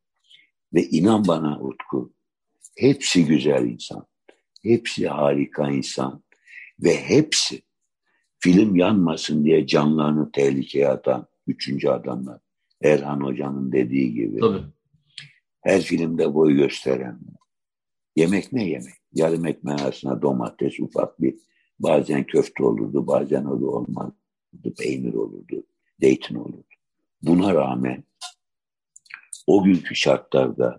Ve 0.75 0.83
inan 0.83 1.27
bana 1.27 1.61
Utku, 1.61 2.15
hepsi 2.77 3.27
güzel 3.27 3.65
insan. 3.65 4.07
Hepsi 4.63 5.09
harika 5.09 5.71
insan. 5.71 6.24
Ve 6.83 6.97
hepsi 6.97 7.63
film 8.39 8.77
yanmasın 8.77 9.45
diye 9.45 9.67
canlarını 9.67 10.33
tehlikeye 10.33 10.89
atan 10.89 11.27
üçüncü 11.47 11.89
adamlar. 11.89 12.41
Erhan 12.83 13.21
Hoca'nın 13.21 13.73
dediği 13.73 14.15
gibi. 14.15 14.41
Tabii. 14.41 14.63
Her 15.61 15.83
filmde 15.83 16.35
boy 16.35 16.55
gösteren. 16.55 17.21
Yemek 18.17 18.53
ne 18.53 18.69
yemek? 18.69 18.95
Yarım 19.13 19.47
ekmeğin 19.47 19.79
arasına 19.79 20.23
domates, 20.23 20.81
ufak 20.81 21.21
bir 21.23 21.35
bazen 21.79 22.25
köfte 22.25 22.65
olurdu, 22.65 23.07
bazen 23.07 23.45
o 23.45 23.61
da 23.61 23.67
olmazdı. 23.67 24.17
Peynir 24.79 25.15
olurdu, 25.15 25.65
zeytin 26.01 26.35
olurdu. 26.35 26.65
Buna 27.23 27.55
rağmen 27.55 28.05
o 29.47 29.65
günkü 29.65 29.95
şartlarda 29.95 30.79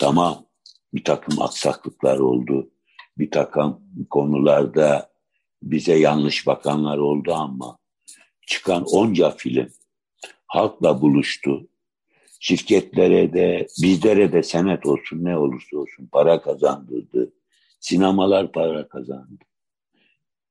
tamam 0.00 0.46
bir 0.94 1.04
takım 1.04 1.42
aksaklıklar 1.42 2.18
oldu. 2.18 2.70
Bir 3.18 3.30
takım 3.30 3.80
konularda 4.10 5.11
bize 5.62 5.94
yanlış 5.94 6.46
bakanlar 6.46 6.98
oldu 6.98 7.34
ama 7.34 7.78
çıkan 8.46 8.84
onca 8.84 9.30
film 9.30 9.68
halkla 10.46 11.02
buluştu. 11.02 11.68
Şirketlere 12.40 13.32
de 13.32 13.66
bizlere 13.82 14.32
de 14.32 14.42
senet 14.42 14.86
olsun 14.86 15.24
ne 15.24 15.38
olursa 15.38 15.76
olsun 15.76 16.08
para 16.12 16.42
kazandırdı. 16.42 17.32
Sinemalar 17.80 18.52
para 18.52 18.88
kazandı. 18.88 19.44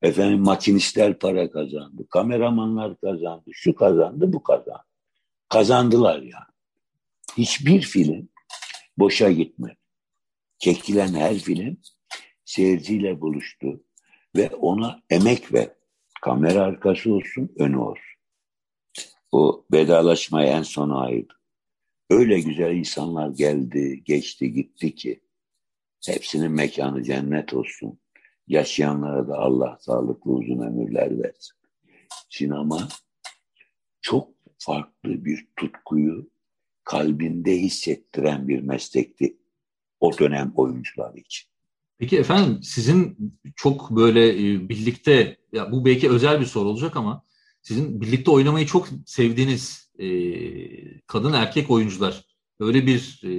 Efendim 0.01 0.39
makinistler 0.39 1.19
para 1.19 1.51
kazandı. 1.51 2.07
Kameramanlar 2.09 2.97
kazandı. 2.97 3.49
Şu 3.51 3.75
kazandı 3.75 4.33
bu 4.33 4.43
kazandı. 4.43 4.85
Kazandılar 5.49 6.17
yani. 6.17 6.51
Hiçbir 7.37 7.81
film 7.81 8.29
boşa 8.97 9.31
gitmedi. 9.31 9.77
Çekilen 10.59 11.13
her 11.13 11.35
film 11.35 11.77
seyirciyle 12.45 13.21
buluştu 13.21 13.83
ve 14.35 14.49
ona 14.49 15.01
emek 15.09 15.53
ver. 15.53 15.69
Kamera 16.21 16.61
arkası 16.61 17.13
olsun, 17.13 17.51
önü 17.57 17.77
olsun. 17.77 18.15
O 19.31 19.65
vedalaşmaya 19.73 20.57
en 20.57 20.63
sona 20.63 21.01
ayırdı. 21.01 21.33
Öyle 22.09 22.39
güzel 22.39 22.75
insanlar 22.75 23.29
geldi, 23.29 24.03
geçti, 24.03 24.51
gitti 24.53 24.95
ki 24.95 25.21
hepsinin 26.05 26.51
mekanı 26.51 27.03
cennet 27.03 27.53
olsun. 27.53 27.99
Yaşayanlara 28.47 29.27
da 29.27 29.37
Allah 29.37 29.77
sağlıklı 29.81 30.31
uzun 30.31 30.59
ömürler 30.59 31.23
versin. 31.23 31.57
Sinema 32.29 32.87
çok 34.01 34.29
farklı 34.57 35.25
bir 35.25 35.47
tutkuyu 35.55 36.29
kalbinde 36.83 37.57
hissettiren 37.57 38.47
bir 38.47 38.61
meslekti 38.61 39.37
o 39.99 40.17
dönem 40.17 40.53
oyuncular 40.55 41.15
için. 41.15 41.50
Peki 42.01 42.17
efendim 42.17 42.63
sizin 42.63 43.17
çok 43.55 43.91
böyle 43.91 44.29
e, 44.29 44.69
birlikte 44.69 45.37
ya 45.53 45.71
bu 45.71 45.85
belki 45.85 46.09
özel 46.09 46.41
bir 46.41 46.45
soru 46.45 46.69
olacak 46.69 46.95
ama 46.95 47.23
sizin 47.61 48.01
birlikte 48.01 48.31
oynamayı 48.31 48.65
çok 48.65 48.87
sevdiğiniz 49.05 49.91
e, 49.99 50.07
kadın 51.07 51.33
erkek 51.33 51.71
oyuncular 51.71 52.25
öyle 52.59 52.87
bir 52.87 53.21
e, 53.23 53.31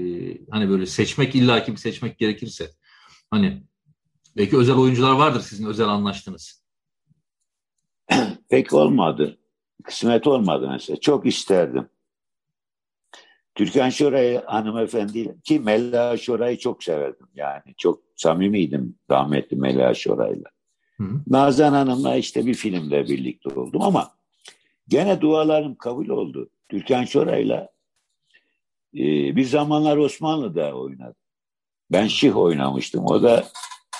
hani 0.50 0.68
böyle 0.68 0.86
seçmek 0.86 1.34
illaki 1.34 1.72
bir 1.72 1.76
seçmek 1.76 2.18
gerekirse 2.18 2.70
hani 3.30 3.62
belki 4.36 4.56
özel 4.56 4.76
oyuncular 4.76 5.12
vardır 5.12 5.40
sizin 5.40 5.66
özel 5.66 5.88
anlaştığınız. 5.88 6.62
Pek 8.48 8.72
olmadı. 8.72 9.38
Kısmet 9.84 10.26
olmadı 10.26 10.68
mesela. 10.72 11.00
Çok 11.00 11.26
isterdim. 11.26 11.88
Türkan 13.54 13.90
Şoray 13.90 14.44
hanımefendi 14.44 15.42
ki 15.44 15.60
Mella 15.60 16.16
Şoray'ı 16.16 16.58
çok 16.58 16.84
severdim. 16.84 17.26
Yani 17.34 17.62
çok 17.78 18.00
samimiydim 18.16 18.94
rahmetli 19.10 19.56
Mella 19.56 19.94
Şoray'la. 19.94 20.50
Nazan 21.26 21.72
Hanım'la 21.72 22.16
işte 22.16 22.46
bir 22.46 22.54
filmde 22.54 23.08
birlikte 23.08 23.48
oldum 23.48 23.82
ama 23.82 24.10
gene 24.88 25.20
dualarım 25.20 25.74
kabul 25.74 26.08
oldu. 26.08 26.50
Türkan 26.68 27.04
Şoray'la 27.04 27.68
e, 28.94 29.36
bir 29.36 29.44
zamanlar 29.44 29.96
Osmanlı'da 29.96 30.74
oynadı. 30.74 31.14
Ben 31.92 32.06
Şih 32.06 32.36
oynamıştım. 32.36 33.04
O 33.06 33.22
da 33.22 33.44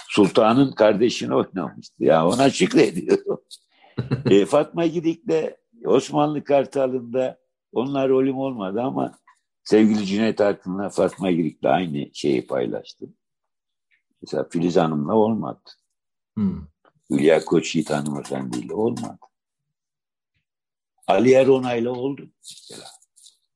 Sultan'ın 0.08 0.72
kardeşini 0.72 1.34
oynamıştı. 1.34 2.04
Ya 2.04 2.26
ona 2.26 2.50
şükrediyorum. 2.50 3.40
e, 4.30 4.44
Fatma 4.44 4.86
Gidik'le 4.86 5.56
Osmanlı 5.84 6.44
Kartalı'nda 6.44 7.38
onlar 7.72 8.08
rolüm 8.08 8.38
olmadı 8.38 8.80
ama 8.80 9.18
sevgili 9.64 10.06
Cüneyt 10.06 10.40
Arkın'la 10.40 10.88
Fatma 10.88 11.30
Gidik'le 11.30 11.64
aynı 11.64 12.10
şeyi 12.14 12.46
paylaştım. 12.46 13.14
Mesela 14.22 14.48
Filiz 14.50 14.76
Hanım'la 14.76 15.14
olmadı. 15.14 15.70
Hmm. 16.34 16.66
Hülya 17.10 17.44
Koçyiğit 17.44 17.90
hanımefendiyle 17.90 18.74
olmadı. 18.74 19.18
Ali 21.06 21.32
Eronay'la 21.32 21.90
oldu 21.90 22.28
mesela. 22.38 22.88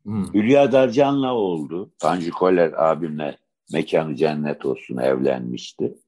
Hmm. 0.02 0.34
Hülya 0.34 0.72
Darcan'la 0.72 1.34
oldu. 1.34 1.92
Tanju 1.98 2.30
Koller 2.30 2.72
abimle 2.72 3.38
mekanı 3.72 4.16
cennet 4.16 4.66
olsun 4.66 4.96
evlenmişti. 4.96 5.98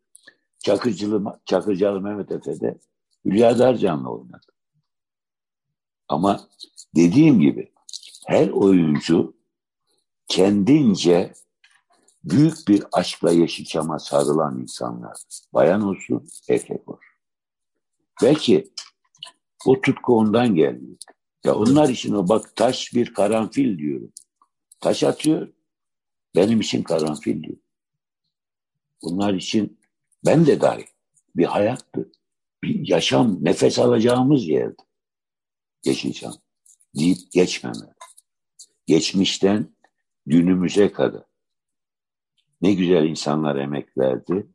Çakırcılı, 0.59 1.41
Çakırcalı 1.45 2.01
Mehmet 2.01 2.33
Efe 2.33 2.61
de 2.61 2.79
Hülya 3.25 3.59
Darcan'la 3.59 4.11
oynadı. 4.11 4.47
Ama 6.09 6.41
dediğim 6.97 7.41
gibi 7.41 7.73
her 8.27 8.49
oyuncu 8.49 9.38
kendince 10.29 11.33
büyük 12.25 12.69
bir 12.69 12.85
aşkla 12.93 13.33
Yeşilçam'a 13.33 13.99
sarılan 13.99 14.61
insanlar. 14.61 15.17
Bayan 15.55 15.83
olsun, 15.83 16.29
erkek 16.49 16.89
olsun. 16.89 17.03
Belki 18.23 18.73
o 19.67 19.81
tutku 19.81 20.19
ondan 20.19 20.55
geliyor. 20.55 20.97
Ya 21.45 21.55
onlar 21.55 21.89
için 21.89 22.15
o 22.15 22.29
bak 22.29 22.57
taş 22.57 22.95
bir 22.95 23.15
karanfil 23.15 23.79
diyorum. 23.79 24.13
Taş 24.81 25.05
atıyor, 25.05 25.53
benim 26.35 26.61
için 26.61 26.83
karanfil 26.83 27.43
diyor. 27.43 27.59
Bunlar 29.03 29.35
için 29.35 29.81
ben 30.25 30.47
de 30.47 30.61
dahil 30.61 30.87
bir 31.37 31.45
hayattı. 31.45 32.13
Bir 32.63 32.89
yaşam, 32.89 33.45
nefes 33.45 33.79
alacağımız 33.79 34.49
yerdi. 34.49 34.83
Yeşilçam. 35.85 36.35
Deyip 36.95 37.33
geçmeme. 37.33 37.95
Geçmişten 38.87 39.77
günümüze 40.29 40.93
kadar. 40.93 41.23
Ne 42.63 42.75
güzel 42.75 43.05
insanlar 43.05 43.57
emek 43.57 43.99
verdi. 43.99 44.47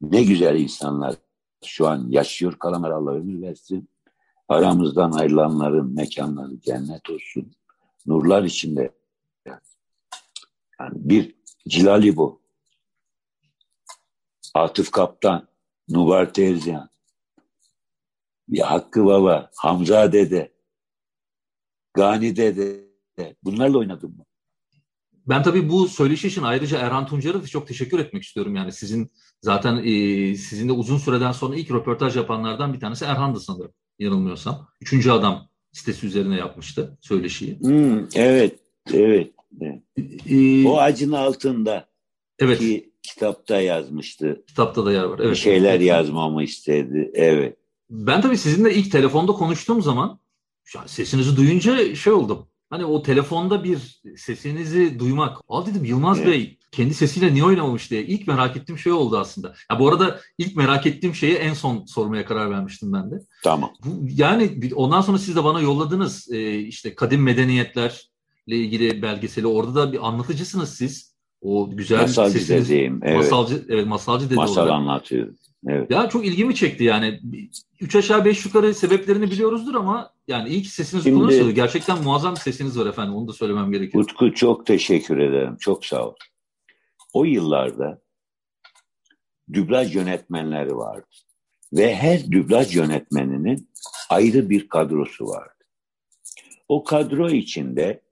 Ne 0.00 0.24
güzel 0.24 0.60
insanlar 0.60 1.16
şu 1.64 1.88
an 1.88 2.06
yaşıyor 2.08 2.58
kalanlar 2.58 2.90
Allah 2.90 3.10
ömür 3.10 3.42
versin. 3.42 3.88
Aramızdan 4.48 5.12
ayrılanların 5.12 5.94
mekanları 5.94 6.60
cennet 6.60 7.10
olsun. 7.10 7.52
Nurlar 8.06 8.42
içinde. 8.42 8.90
Yani 10.80 10.92
bir 10.94 11.36
Cilali 11.68 12.16
bu. 12.16 12.42
Atıf 14.54 14.90
Kaptan, 14.90 15.48
Nubar 15.88 16.32
Terziyan, 16.32 16.90
bir 18.48 18.60
Hakkı 18.60 19.04
Baba, 19.04 19.50
Hamza 19.56 20.12
Dede, 20.12 20.52
Gani 21.94 22.36
Dede. 22.36 22.86
Bunlarla 23.42 23.78
oynadım 23.78 24.16
mı? 24.16 24.25
Ben 25.28 25.42
tabii 25.42 25.68
bu 25.68 25.88
söyleşi 25.88 26.28
için 26.28 26.42
ayrıca 26.42 26.78
Erhan 26.78 27.06
Tuncer'e 27.06 27.42
de 27.42 27.46
çok 27.46 27.68
teşekkür 27.68 27.98
etmek 27.98 28.22
istiyorum. 28.22 28.56
Yani 28.56 28.72
sizin 28.72 29.12
zaten 29.42 29.76
e, 29.76 30.34
sizinle 30.34 30.72
uzun 30.72 30.98
süreden 30.98 31.32
sonra 31.32 31.56
ilk 31.56 31.70
röportaj 31.70 32.16
yapanlardan 32.16 32.74
bir 32.74 32.80
tanesi 32.80 33.04
Erhan'dı 33.04 33.40
sanırım 33.40 33.72
yanılmıyorsam. 33.98 34.68
Üçüncü 34.80 35.10
adam 35.10 35.48
sitesi 35.72 36.06
üzerine 36.06 36.36
yapmıştı 36.36 36.98
söyleşiyi. 37.00 37.60
Hmm, 37.60 37.98
evet, 38.14 38.58
evet. 38.94 39.32
evet. 39.60 39.82
Ee, 40.30 40.66
o 40.66 40.78
acın 40.78 41.12
altında 41.12 41.88
evet. 42.38 42.58
ki 42.58 42.90
kitapta 43.02 43.60
yazmıştı. 43.60 44.44
Kitapta 44.46 44.86
da 44.86 44.92
yer 44.92 45.04
var. 45.04 45.18
Evet. 45.18 45.30
Bir 45.30 45.36
şeyler 45.36 45.74
evet. 45.74 45.86
yazmamı 45.86 46.42
istedi. 46.42 47.10
Evet. 47.14 47.56
Ben 47.90 48.20
tabii 48.20 48.38
sizinle 48.38 48.74
ilk 48.74 48.92
telefonda 48.92 49.32
konuştuğum 49.32 49.82
zaman 49.82 50.18
sesinizi 50.86 51.36
duyunca 51.36 51.94
şey 51.94 52.12
oldum. 52.12 52.48
Hani 52.70 52.84
o 52.84 53.02
telefonda 53.02 53.64
bir 53.64 54.02
sesinizi 54.16 54.98
duymak. 54.98 55.38
Al 55.48 55.66
dedim 55.66 55.84
Yılmaz 55.84 56.18
evet. 56.18 56.28
Bey 56.28 56.58
kendi 56.72 56.94
sesiyle 56.94 57.34
niye 57.34 57.44
oynamamış 57.44 57.90
diye. 57.90 58.02
İlk 58.06 58.26
merak 58.26 58.56
ettiğim 58.56 58.78
şey 58.78 58.92
oldu 58.92 59.18
aslında. 59.18 59.54
Ya 59.72 59.78
bu 59.78 59.88
arada 59.88 60.20
ilk 60.38 60.56
merak 60.56 60.86
ettiğim 60.86 61.14
şeyi 61.14 61.34
en 61.34 61.54
son 61.54 61.84
sormaya 61.84 62.24
karar 62.24 62.50
vermiştim 62.50 62.92
ben 62.92 63.10
de. 63.10 63.14
Tamam. 63.44 63.72
Bu, 63.84 64.06
yani 64.16 64.60
ondan 64.74 65.00
sonra 65.00 65.18
siz 65.18 65.36
de 65.36 65.44
bana 65.44 65.60
yolladınız 65.60 66.32
e, 66.32 66.58
işte 66.58 66.94
kadim 66.94 67.22
medeniyetlerle 67.22 67.96
ilgili 68.46 69.02
belgeseli. 69.02 69.46
Orada 69.46 69.74
da 69.74 69.92
bir 69.92 70.08
anlatıcısınız 70.08 70.68
siz. 70.68 71.16
O 71.40 71.70
güzel 71.70 72.00
masalcı 72.00 72.38
sesiniz. 72.38 72.68
dedeyim. 72.68 73.00
Evet. 73.02 73.16
Masalcı, 73.16 73.66
evet 73.68 73.86
masalcı 73.86 74.26
dede 74.26 74.34
Masal 74.34 74.62
olarak. 74.62 74.72
anlatıyor. 74.72 75.28
Evet. 75.68 75.90
Ya 75.90 76.08
çok 76.08 76.26
ilgimi 76.26 76.54
çekti 76.54 76.84
yani. 76.84 77.20
Üç 77.80 77.96
aşağı 77.96 78.24
beş 78.24 78.44
yukarı 78.44 78.74
sebeplerini 78.74 79.30
biliyoruzdur 79.30 79.74
ama 79.74 80.12
yani 80.28 80.48
iyi 80.48 80.62
ki 80.62 80.68
sesiniz 80.68 81.04
Şimdi, 81.04 81.16
kullanıyorsunuz. 81.16 81.54
Gerçekten 81.54 82.02
muazzam 82.02 82.34
bir 82.34 82.40
sesiniz 82.40 82.78
var 82.78 82.86
efendim. 82.86 83.14
Onu 83.14 83.28
da 83.28 83.32
söylemem 83.32 83.72
gerekiyor. 83.72 84.04
Utku 84.04 84.34
çok 84.34 84.66
teşekkür 84.66 85.18
ederim. 85.18 85.56
Çok 85.60 85.86
sağ 85.86 86.08
ol. 86.08 86.14
O 87.12 87.24
yıllarda 87.24 88.00
dublaj 89.52 89.96
yönetmenleri 89.96 90.76
vardı. 90.76 91.06
Ve 91.72 91.94
her 91.94 92.32
dublaj 92.32 92.76
yönetmeninin 92.76 93.68
ayrı 94.10 94.50
bir 94.50 94.68
kadrosu 94.68 95.26
vardı. 95.26 95.64
O 96.68 96.84
kadro 96.84 97.30
içinde 97.30 98.02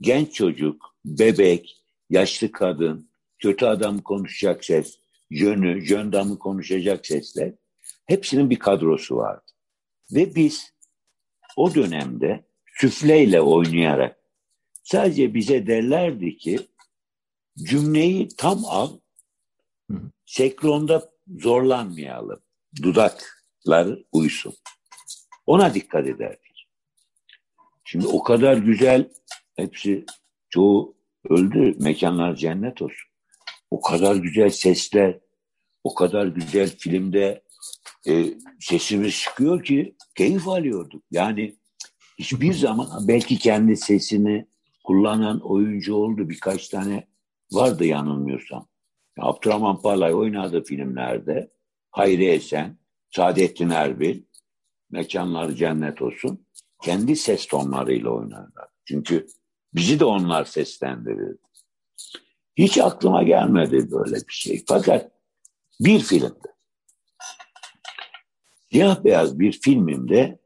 genç 0.00 0.34
çocuk, 0.34 0.96
bebek, 1.04 1.76
yaşlı 2.10 2.52
kadın, 2.52 3.10
kötü 3.38 3.66
adam 3.66 3.98
konuşacak 3.98 4.64
ses, 4.64 4.99
jönü, 5.30 5.86
jön 5.86 6.12
damı 6.12 6.38
konuşacak 6.38 7.06
sesler 7.06 7.52
hepsinin 8.06 8.50
bir 8.50 8.58
kadrosu 8.58 9.16
vardı. 9.16 9.52
Ve 10.12 10.34
biz 10.34 10.74
o 11.56 11.74
dönemde 11.74 12.44
süfleyle 12.66 13.40
oynayarak 13.40 14.20
Sadece 14.90 15.34
bize 15.34 15.66
derlerdi 15.66 16.36
ki 16.36 16.58
cümleyi 17.58 18.28
tam 18.36 18.64
al, 18.64 18.98
sekronda 20.26 21.10
zorlanmayalım. 21.38 22.40
Dudaklar 22.82 23.98
uysun. 24.12 24.54
Ona 25.46 25.74
dikkat 25.74 26.06
ederdik. 26.06 26.68
Şimdi 27.84 28.06
o 28.06 28.22
kadar 28.22 28.56
güzel, 28.56 29.10
hepsi 29.56 30.04
çoğu 30.48 30.96
öldü, 31.28 31.76
mekanlar 31.78 32.36
cennet 32.36 32.82
olsun. 32.82 33.09
O 33.70 33.80
kadar 33.80 34.16
güzel 34.16 34.50
sesler, 34.50 35.20
o 35.84 35.94
kadar 35.94 36.26
güzel 36.26 36.76
filmde 36.78 37.42
e, 38.08 38.24
sesimiz 38.60 39.20
çıkıyor 39.20 39.64
ki 39.64 39.96
keyif 40.14 40.48
alıyorduk. 40.48 41.04
Yani 41.10 41.56
hiçbir 42.18 42.52
zaman 42.66 42.88
belki 43.08 43.38
kendi 43.38 43.76
sesini 43.76 44.46
kullanan 44.84 45.40
oyuncu 45.40 45.94
oldu. 45.94 46.28
Birkaç 46.28 46.68
tane 46.68 47.06
vardı 47.52 47.84
yanılmıyorsam. 47.84 48.68
Abdurrahman 49.18 49.82
Palay 49.82 50.14
oynadı 50.14 50.64
filmlerde. 50.64 51.50
Hayri 51.90 52.24
Esen, 52.24 52.78
Saadettin 53.10 53.70
Erbil, 53.70 54.22
Mekanlar 54.90 55.50
Cennet 55.50 56.02
olsun. 56.02 56.46
Kendi 56.82 57.16
ses 57.16 57.46
tonlarıyla 57.46 58.10
oynarlar. 58.10 58.68
Çünkü 58.84 59.26
bizi 59.74 60.00
de 60.00 60.04
onlar 60.04 60.44
seslendirirdi. 60.44 61.38
Hiç 62.56 62.78
aklıma 62.78 63.22
gelmedi 63.22 63.90
böyle 63.90 64.16
bir 64.16 64.32
şey. 64.32 64.64
Fakat 64.66 65.10
bir 65.80 66.00
filmde, 66.00 66.34
siyah 68.72 69.04
beyaz 69.04 69.38
bir 69.38 69.52
filmimde 69.52 70.40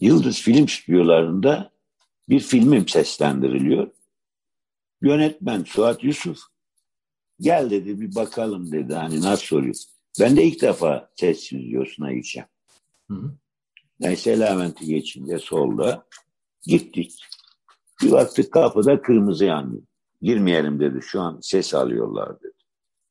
Yıldız 0.00 0.40
Film 0.40 0.68
Stüdyolarında 0.68 1.72
bir 2.28 2.40
filmim 2.40 2.88
seslendiriliyor. 2.88 3.90
Yönetmen 5.02 5.64
Suat 5.64 6.04
Yusuf 6.04 6.38
gel 7.40 7.70
dedi 7.70 8.00
bir 8.00 8.14
bakalım 8.14 8.72
dedi 8.72 8.94
hani 8.94 9.20
nasıl 9.20 9.56
oluyor. 9.56 9.74
Ben 10.20 10.36
de 10.36 10.44
ilk 10.44 10.62
defa 10.62 11.10
ses 11.16 11.44
stüdyosuna 11.44 12.12
gideceğim. 12.12 12.48
Neyse 14.00 14.40
Levent'i 14.40 14.86
geçince 14.86 15.38
solda 15.38 16.06
gittik. 16.66 17.20
Bir 18.02 18.12
baktık 18.12 18.52
kapıda 18.52 19.02
kırmızı 19.02 19.44
yanıyor. 19.44 19.82
Girmeyelim 20.22 20.80
dedi 20.80 21.02
şu 21.02 21.20
an 21.20 21.38
ses 21.42 21.74
alıyorlar 21.74 22.40
dedi. 22.40 22.52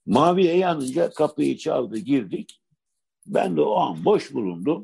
Maviye 0.05 0.57
yanınca 0.57 1.09
kapıyı 1.09 1.57
çaldı 1.57 1.97
girdik. 1.97 2.61
Ben 3.27 3.57
de 3.57 3.61
o 3.61 3.75
an 3.75 4.05
boş 4.05 4.33
bulundum. 4.33 4.83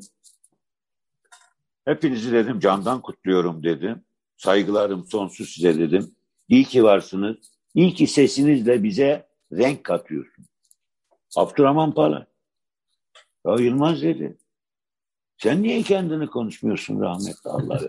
Hepinizi 1.84 2.32
dedim 2.32 2.60
candan 2.60 3.02
kutluyorum 3.02 3.62
dedim. 3.62 4.04
Saygılarım 4.36 5.06
sonsuz 5.06 5.50
size 5.50 5.78
dedim. 5.78 6.14
İyi 6.48 6.64
ki 6.64 6.84
varsınız. 6.84 7.36
İyi 7.74 7.94
ki 7.94 8.06
sesinizle 8.06 8.82
bize 8.82 9.28
renk 9.52 9.84
katıyorsun. 9.84 10.46
Abdurrahman 11.36 11.94
Pala. 11.94 12.26
Ya 13.46 13.54
Yılmaz 13.54 14.02
dedi. 14.02 14.38
Sen 15.38 15.62
niye 15.62 15.82
kendini 15.82 16.26
konuşmuyorsun 16.26 17.00
rahmetli 17.00 17.50
Allah 17.50 17.80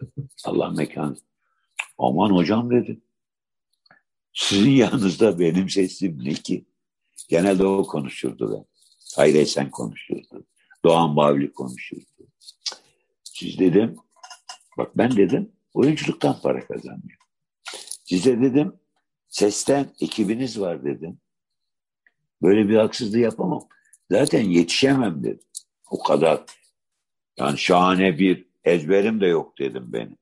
Allah 0.45 0.69
mekan. 0.69 1.17
Aman 1.97 2.30
hocam 2.30 2.69
dedi. 2.69 3.02
Sizin 4.38 4.71
yanınızda 4.71 5.39
benim 5.39 5.69
sesim 5.69 6.19
ne 6.23 6.34
ki? 6.34 6.65
Genelde 7.30 7.65
o 7.65 7.88
konuşurdu 7.88 8.54
ben. 8.54 8.65
Hayri 9.15 9.45
sen 9.45 9.71
konuşurdu. 9.71 10.45
Doğan 10.86 11.15
Bavli 11.15 11.54
konuşurdu. 11.54 12.28
Siz 13.23 13.60
dedim, 13.60 13.95
bak 14.78 14.97
ben 14.97 15.17
dedim 15.17 15.52
oyunculuktan 15.73 16.41
para 16.41 16.67
kazanmıyor. 16.67 17.19
Size 18.06 18.41
dedim 18.41 18.73
sesten 19.30 19.89
ekibiniz 20.02 20.60
var 20.60 20.86
dedim. 20.86 21.19
Böyle 22.41 22.69
bir 22.69 22.76
haksızlığı 22.76 23.19
yapamam. 23.19 23.67
Zaten 24.12 24.43
yetişemem 24.43 25.23
dedim. 25.23 25.45
O 25.89 26.04
kadar. 26.04 26.43
Yani 27.38 27.58
şahane 27.58 28.19
bir 28.19 28.47
ezberim 28.63 29.21
de 29.21 29.26
yok 29.26 29.60
dedim 29.60 29.93
benim. 29.93 30.17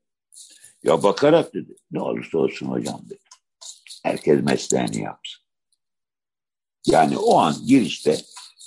Ya 0.84 1.04
bakarak 1.04 1.54
dedi. 1.54 1.76
Ne 1.92 2.02
olursa 2.02 2.38
olsun 2.38 2.66
hocam 2.66 3.02
dedi. 3.06 3.25
Herkes 4.06 4.44
mesleğini 4.44 5.02
yapsın. 5.02 5.44
Yani 6.86 7.18
o 7.18 7.38
an 7.38 7.56
girişte 7.68 8.18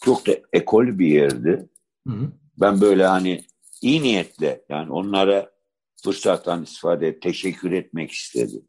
çok 0.04 0.26
da 0.26 0.32
ekol 0.52 0.98
bir 0.98 1.06
yerdi. 1.06 1.68
Hı 2.06 2.14
hı. 2.14 2.32
Ben 2.60 2.80
böyle 2.80 3.06
hani 3.06 3.44
iyi 3.82 4.02
niyetle 4.02 4.64
yani 4.68 4.92
onlara 4.92 5.50
fırsattan 6.04 6.62
istifade 6.62 7.08
et, 7.08 7.22
teşekkür 7.22 7.72
etmek 7.72 8.10
istedim. 8.10 8.68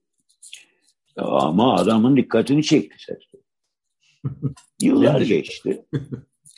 Ama 1.17 1.75
adamın 1.75 2.17
dikkatini 2.17 2.63
çekti 2.63 2.97
ses. 2.99 3.43
Yıllar 4.81 5.21
geçti. 5.21 5.85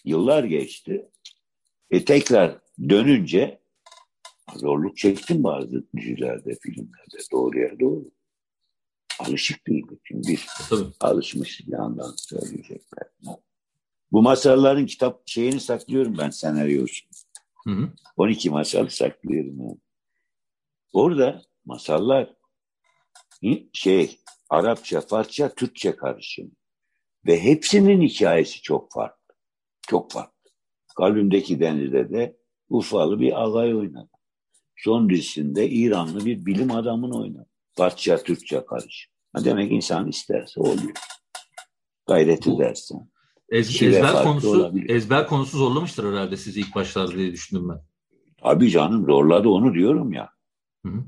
Yıllar 0.05 0.43
geçti. 0.43 1.09
E 1.91 2.05
tekrar 2.05 2.59
dönünce 2.89 3.61
zorluk 4.55 4.97
çektim 4.97 5.43
bazı 5.43 5.83
dizilerde, 5.95 6.57
filmlerde. 6.61 7.17
Doğruya 7.31 7.79
doğru. 7.79 8.11
Alışık 9.27 9.67
değildik. 9.67 9.99
Çünkü 10.03 10.29
biz 10.29 10.45
Tabii. 10.69 10.93
alışmışız 10.99 11.67
yandan 11.67 12.13
söyleyecekler. 12.17 13.07
Bu 14.11 14.21
masalların 14.21 14.85
kitap 14.85 15.21
şeyini 15.25 15.59
saklıyorum 15.59 16.17
ben 16.17 16.29
senaryosunu. 16.29 17.09
Hı 17.63 17.71
hı. 17.71 17.89
12 18.17 18.49
masal 18.49 18.87
saklıyorum. 18.87 19.59
Yani. 19.59 19.77
Orada 20.93 21.41
masallar 21.65 22.35
şey 23.73 24.19
Arapça, 24.49 25.01
Farsça, 25.01 25.55
Türkçe 25.55 25.95
karışım. 25.95 26.51
Ve 27.25 27.43
hepsinin 27.43 28.01
hikayesi 28.01 28.61
çok 28.61 28.91
farklı. 28.91 29.35
Çok 29.87 30.11
farklı. 30.11 30.51
Kalbimdeki 30.97 31.59
denizde 31.59 32.09
de 32.09 32.37
Ufalı 32.69 33.19
bir 33.19 33.41
alay 33.41 33.75
oynadı. 33.75 34.09
Son 34.75 35.09
dizisinde 35.09 35.69
İranlı 35.69 36.25
bir 36.25 36.45
bilim 36.45 36.71
adamını 36.71 37.19
oynadı. 37.19 37.50
Farsça, 37.77 38.23
Türkçe 38.23 38.65
karışım. 38.65 39.11
Demek 39.45 39.71
insan 39.71 40.07
isterse 40.09 40.61
oluyor. 40.61 40.91
Gayret 42.07 42.47
edersen. 42.47 43.11
Ez, 43.49 43.81
ezber 43.81 44.23
konusu 44.23 44.49
olabilir. 44.49 44.89
ezber 44.89 45.27
konusu 45.27 45.57
zorlamıştır 45.57 46.11
herhalde 46.11 46.37
sizi 46.37 46.59
ilk 46.59 46.75
başlarda 46.75 47.15
diye 47.17 47.31
düşündüm 47.31 47.69
ben. 47.69 47.81
Tabii 48.37 48.69
canım 48.69 49.05
zorladı 49.05 49.49
onu 49.49 49.73
diyorum 49.73 50.13
ya. 50.13 50.29
Hı 50.85 50.91
hı. 50.91 51.03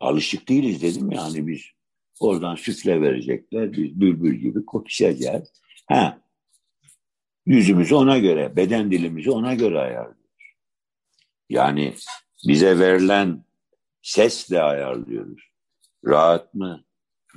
Alışık 0.00 0.48
değiliz 0.48 0.82
dedim 0.82 1.12
yani 1.12 1.46
biz. 1.46 1.62
Oradan 2.20 2.54
süfle 2.54 3.00
verecekler. 3.00 3.72
Biz 3.72 4.00
bülbül 4.00 4.34
gibi 4.34 4.64
konuşacağız. 4.64 5.52
Ha. 5.86 6.18
Yüzümüzü 7.46 7.94
ona 7.94 8.18
göre, 8.18 8.56
beden 8.56 8.90
dilimizi 8.90 9.30
ona 9.30 9.54
göre 9.54 9.78
ayarlıyoruz. 9.78 10.22
Yani 11.50 11.94
bize 12.48 12.78
verilen 12.78 13.44
sesle 14.02 14.62
ayarlıyoruz. 14.62 15.51
Rahat 16.06 16.54
mı? 16.54 16.84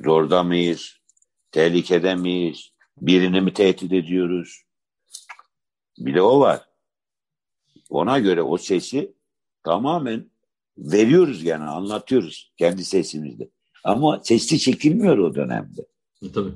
Zorda 0.04 0.44
mıyız? 0.44 0.98
Tehlikede 1.52 2.16
miyiz? 2.16 2.72
Birini 3.02 3.42
mi 3.42 3.54
tehdit 3.54 3.94
ediyoruz? 3.94 4.62
Bir 5.98 6.16
de 6.16 6.22
o 6.22 6.40
var. 6.40 6.66
Ona 7.90 8.20
göre 8.20 8.42
o 8.42 8.58
sesi 8.58 9.14
tamamen 9.64 10.30
veriyoruz 10.78 11.44
yani 11.44 11.64
anlatıyoruz 11.64 12.54
kendi 12.58 12.86
sesimizde. 12.86 13.50
Ama 13.84 14.20
sesli 14.24 14.60
çekilmiyor 14.60 15.18
o 15.18 15.36
dönemde. 15.36 15.86
E, 16.24 16.32
tabii. 16.32 16.54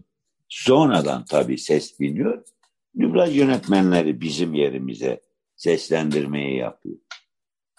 Sonradan 0.50 1.26
tabii 1.26 1.58
ses 1.58 2.00
biniyor. 2.00 2.44
Dublaj 3.00 3.38
yönetmenleri 3.38 4.22
bizim 4.22 4.54
yerimize 4.54 5.22
seslendirmeyi 5.56 6.58
yapıyor. 6.58 6.98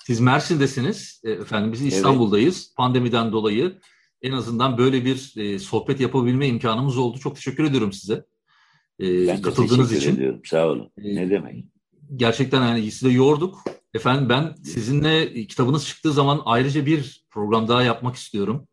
Siz 0.06 0.20
Mersin'desiniz 0.20 1.20
e, 1.24 1.30
efendim. 1.30 1.72
Biz 1.72 1.82
İstanbul'dayız. 1.82 2.64
Evet. 2.66 2.76
Pandemiden 2.76 3.32
dolayı 3.32 3.78
en 4.22 4.32
azından 4.32 4.78
böyle 4.78 5.04
bir 5.04 5.32
e, 5.36 5.58
sohbet 5.58 6.00
yapabilme 6.00 6.46
imkanımız 6.46 6.98
oldu. 6.98 7.18
Çok 7.18 7.36
teşekkür 7.36 7.64
ediyorum 7.64 7.92
size. 7.92 8.24
E, 9.00 9.26
ben 9.26 9.42
katıldığınız 9.42 9.92
için. 9.92 10.16
Ediyorum. 10.16 10.40
Sağ 10.44 10.66
olun. 10.66 10.90
E, 10.98 11.14
ne 11.14 11.30
demek? 11.30 11.64
Gerçekten 12.16 12.66
yani 12.66 12.90
sizi 12.90 13.04
de 13.04 13.10
yorduk. 13.10 13.64
Efendim 13.94 14.28
ben 14.28 14.54
sizinle 14.64 15.46
kitabınız 15.46 15.86
çıktığı 15.86 16.12
zaman 16.12 16.42
ayrıca 16.44 16.86
bir 16.86 17.24
program 17.30 17.68
daha 17.68 17.82
yapmak 17.82 18.16
istiyorum. 18.16 18.68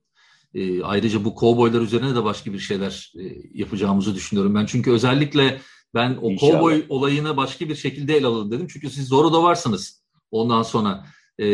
E, 0.54 0.84
ayrıca 0.84 1.26
bu 1.26 1.36
kovboylar 1.36 1.82
üzerine 1.82 2.16
de 2.16 2.24
başka 2.24 2.54
bir 2.54 2.60
şeyler 2.60 3.14
e, 3.20 3.24
yapacağımızı 3.54 4.16
düşünüyorum 4.16 4.56
ben. 4.56 4.66
Çünkü 4.66 4.92
özellikle 4.92 5.62
ben 5.94 6.18
o 6.22 6.36
kovboy 6.36 6.86
olayını 6.90 7.38
başka 7.38 7.70
bir 7.70 7.76
şekilde 7.76 8.18
ele 8.18 8.28
alalım 8.28 8.52
dedim. 8.52 8.68
Çünkü 8.70 8.90
siz 8.90 9.08
Zorro'da 9.08 9.44
varsınız. 9.44 10.04
Ondan 10.32 10.64
sonra 10.64 11.06
e, 11.40 11.46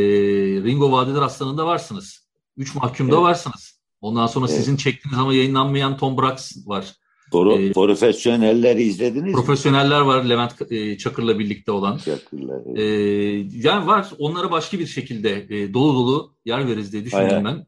Ringo 0.63 0.91
Vadiler 0.91 1.21
Aslanı'nda 1.21 1.65
varsınız. 1.65 2.27
Üç 2.57 2.75
mahkumda 2.75 3.15
evet. 3.15 3.23
varsınız. 3.23 3.82
Ondan 4.03 4.27
sonra 4.27 4.45
evet. 4.49 4.57
sizin 4.57 4.77
çektiğiniz 4.77 5.19
ama 5.19 5.33
yayınlanmayan 5.33 5.97
Tom 5.97 6.17
Brax 6.17 6.67
var. 6.67 6.93
Pro, 7.31 7.59
ee, 7.59 7.71
profesyonelleri 7.71 8.83
izlediniz 8.83 9.33
Profesyoneller 9.33 10.01
mi? 10.01 10.07
var 10.07 10.23
Levent 10.23 10.71
e, 10.71 10.97
Çakır'la 10.97 11.39
birlikte 11.39 11.71
olan. 11.71 11.97
Çakır'la. 11.97 12.61
Evet. 12.65 12.79
Ee, 12.79 13.57
yani 13.67 13.87
var 13.87 14.11
onlara 14.19 14.51
başka 14.51 14.79
bir 14.79 14.85
şekilde 14.85 15.47
e, 15.49 15.73
dolu 15.73 15.93
dolu 15.93 16.35
yer 16.45 16.67
veririz 16.67 16.93
diye 16.93 17.05
düşünüyorum 17.05 17.45
ben. 17.45 17.65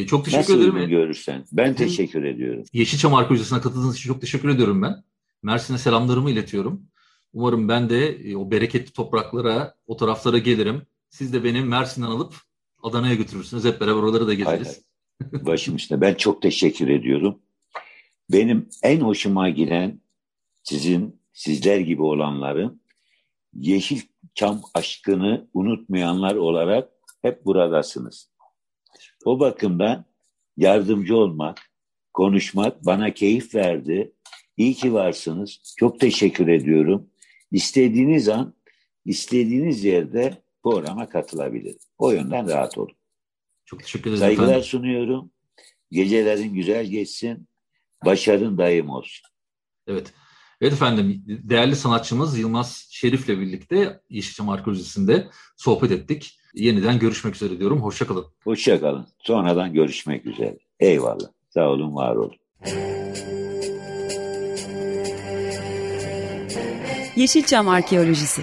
E, 0.00 0.06
çok 0.06 0.24
teşekkür 0.24 0.42
Nasıl 0.42 0.58
ederim. 0.58 0.74
uygun 0.74 0.88
görürsen. 0.88 1.44
Ben 1.52 1.74
teşekkür 1.74 2.24
ediyorum. 2.24 2.64
Yeşilçam 2.72 3.14
Arkeolojisi'ne 3.14 3.60
katıldığınız 3.60 3.96
için 3.96 4.08
çok 4.08 4.20
teşekkür 4.20 4.48
ediyorum 4.48 4.82
ben. 4.82 5.04
Mersin'e 5.42 5.78
selamlarımı 5.78 6.30
iletiyorum. 6.30 6.82
Umarım 7.32 7.68
ben 7.68 7.90
de 7.90 8.08
e, 8.08 8.36
o 8.36 8.50
bereketli 8.50 8.92
topraklara, 8.92 9.74
o 9.86 9.96
taraflara 9.96 10.38
gelirim. 10.38 10.82
Siz 11.10 11.32
de 11.32 11.44
beni 11.44 11.60
Mersin'den 11.60 12.10
alıp 12.10 12.34
Adana'ya 12.82 13.14
götürürsünüz. 13.14 13.64
Hep 13.64 13.80
beraber 13.80 14.00
oraları 14.00 14.26
da 14.26 14.34
gezeriz. 14.34 14.66
Hay 14.66 14.74
hay. 14.74 14.87
Başım 15.20 15.76
üstüne. 15.76 16.00
Ben 16.00 16.14
çok 16.14 16.42
teşekkür 16.42 16.88
ediyorum. 16.88 17.42
Benim 18.32 18.68
en 18.82 19.00
hoşuma 19.00 19.48
giden 19.48 20.00
sizin, 20.62 21.20
sizler 21.32 21.78
gibi 21.78 22.02
olanların 22.02 22.80
Yeşilçam 23.54 24.62
aşkını 24.74 25.48
unutmayanlar 25.54 26.34
olarak 26.34 26.88
hep 27.22 27.44
buradasınız. 27.44 28.30
O 29.24 29.40
bakımdan 29.40 30.04
yardımcı 30.56 31.16
olmak, 31.16 31.58
konuşmak 32.14 32.86
bana 32.86 33.14
keyif 33.14 33.54
verdi. 33.54 34.12
İyi 34.56 34.74
ki 34.74 34.92
varsınız. 34.92 35.74
Çok 35.76 36.00
teşekkür 36.00 36.48
ediyorum. 36.48 37.10
İstediğiniz 37.50 38.28
an, 38.28 38.54
istediğiniz 39.04 39.84
yerde 39.84 40.42
programa 40.62 41.08
katılabilirim. 41.08 41.78
O 41.98 42.10
yönden 42.10 42.48
rahat 42.48 42.78
olun. 42.78 42.97
Çok 43.68 43.80
teşekkür 43.82 44.10
ederim 44.10 44.20
Saygılar 44.20 44.46
efendim. 44.46 44.64
sunuyorum. 44.64 45.30
Gecelerin 45.90 46.54
güzel 46.54 46.86
geçsin. 46.86 47.48
Başarın 48.04 48.58
daim 48.58 48.90
olsun. 48.90 49.28
Evet. 49.86 50.12
Evet 50.60 50.72
efendim, 50.72 51.22
değerli 51.26 51.76
sanatçımız 51.76 52.38
Yılmaz 52.38 52.86
Şerif'le 52.90 53.28
birlikte 53.28 54.00
Yeşilçam 54.10 54.48
Arkeolojisi'nde 54.48 55.28
sohbet 55.56 55.90
ettik. 55.90 56.38
Yeniden 56.54 56.98
görüşmek 56.98 57.34
üzere 57.34 57.58
diyorum. 57.58 57.82
Hoşçakalın. 57.82 58.26
Hoşçakalın. 58.44 59.06
Sonradan 59.18 59.72
görüşmek 59.72 60.26
üzere. 60.26 60.58
Eyvallah. 60.80 61.28
Sağ 61.50 61.68
olun, 61.68 61.94
var 61.94 62.16
olun. 62.16 62.36
Yeşilçam 67.16 67.68
Arkeolojisi 67.68 68.42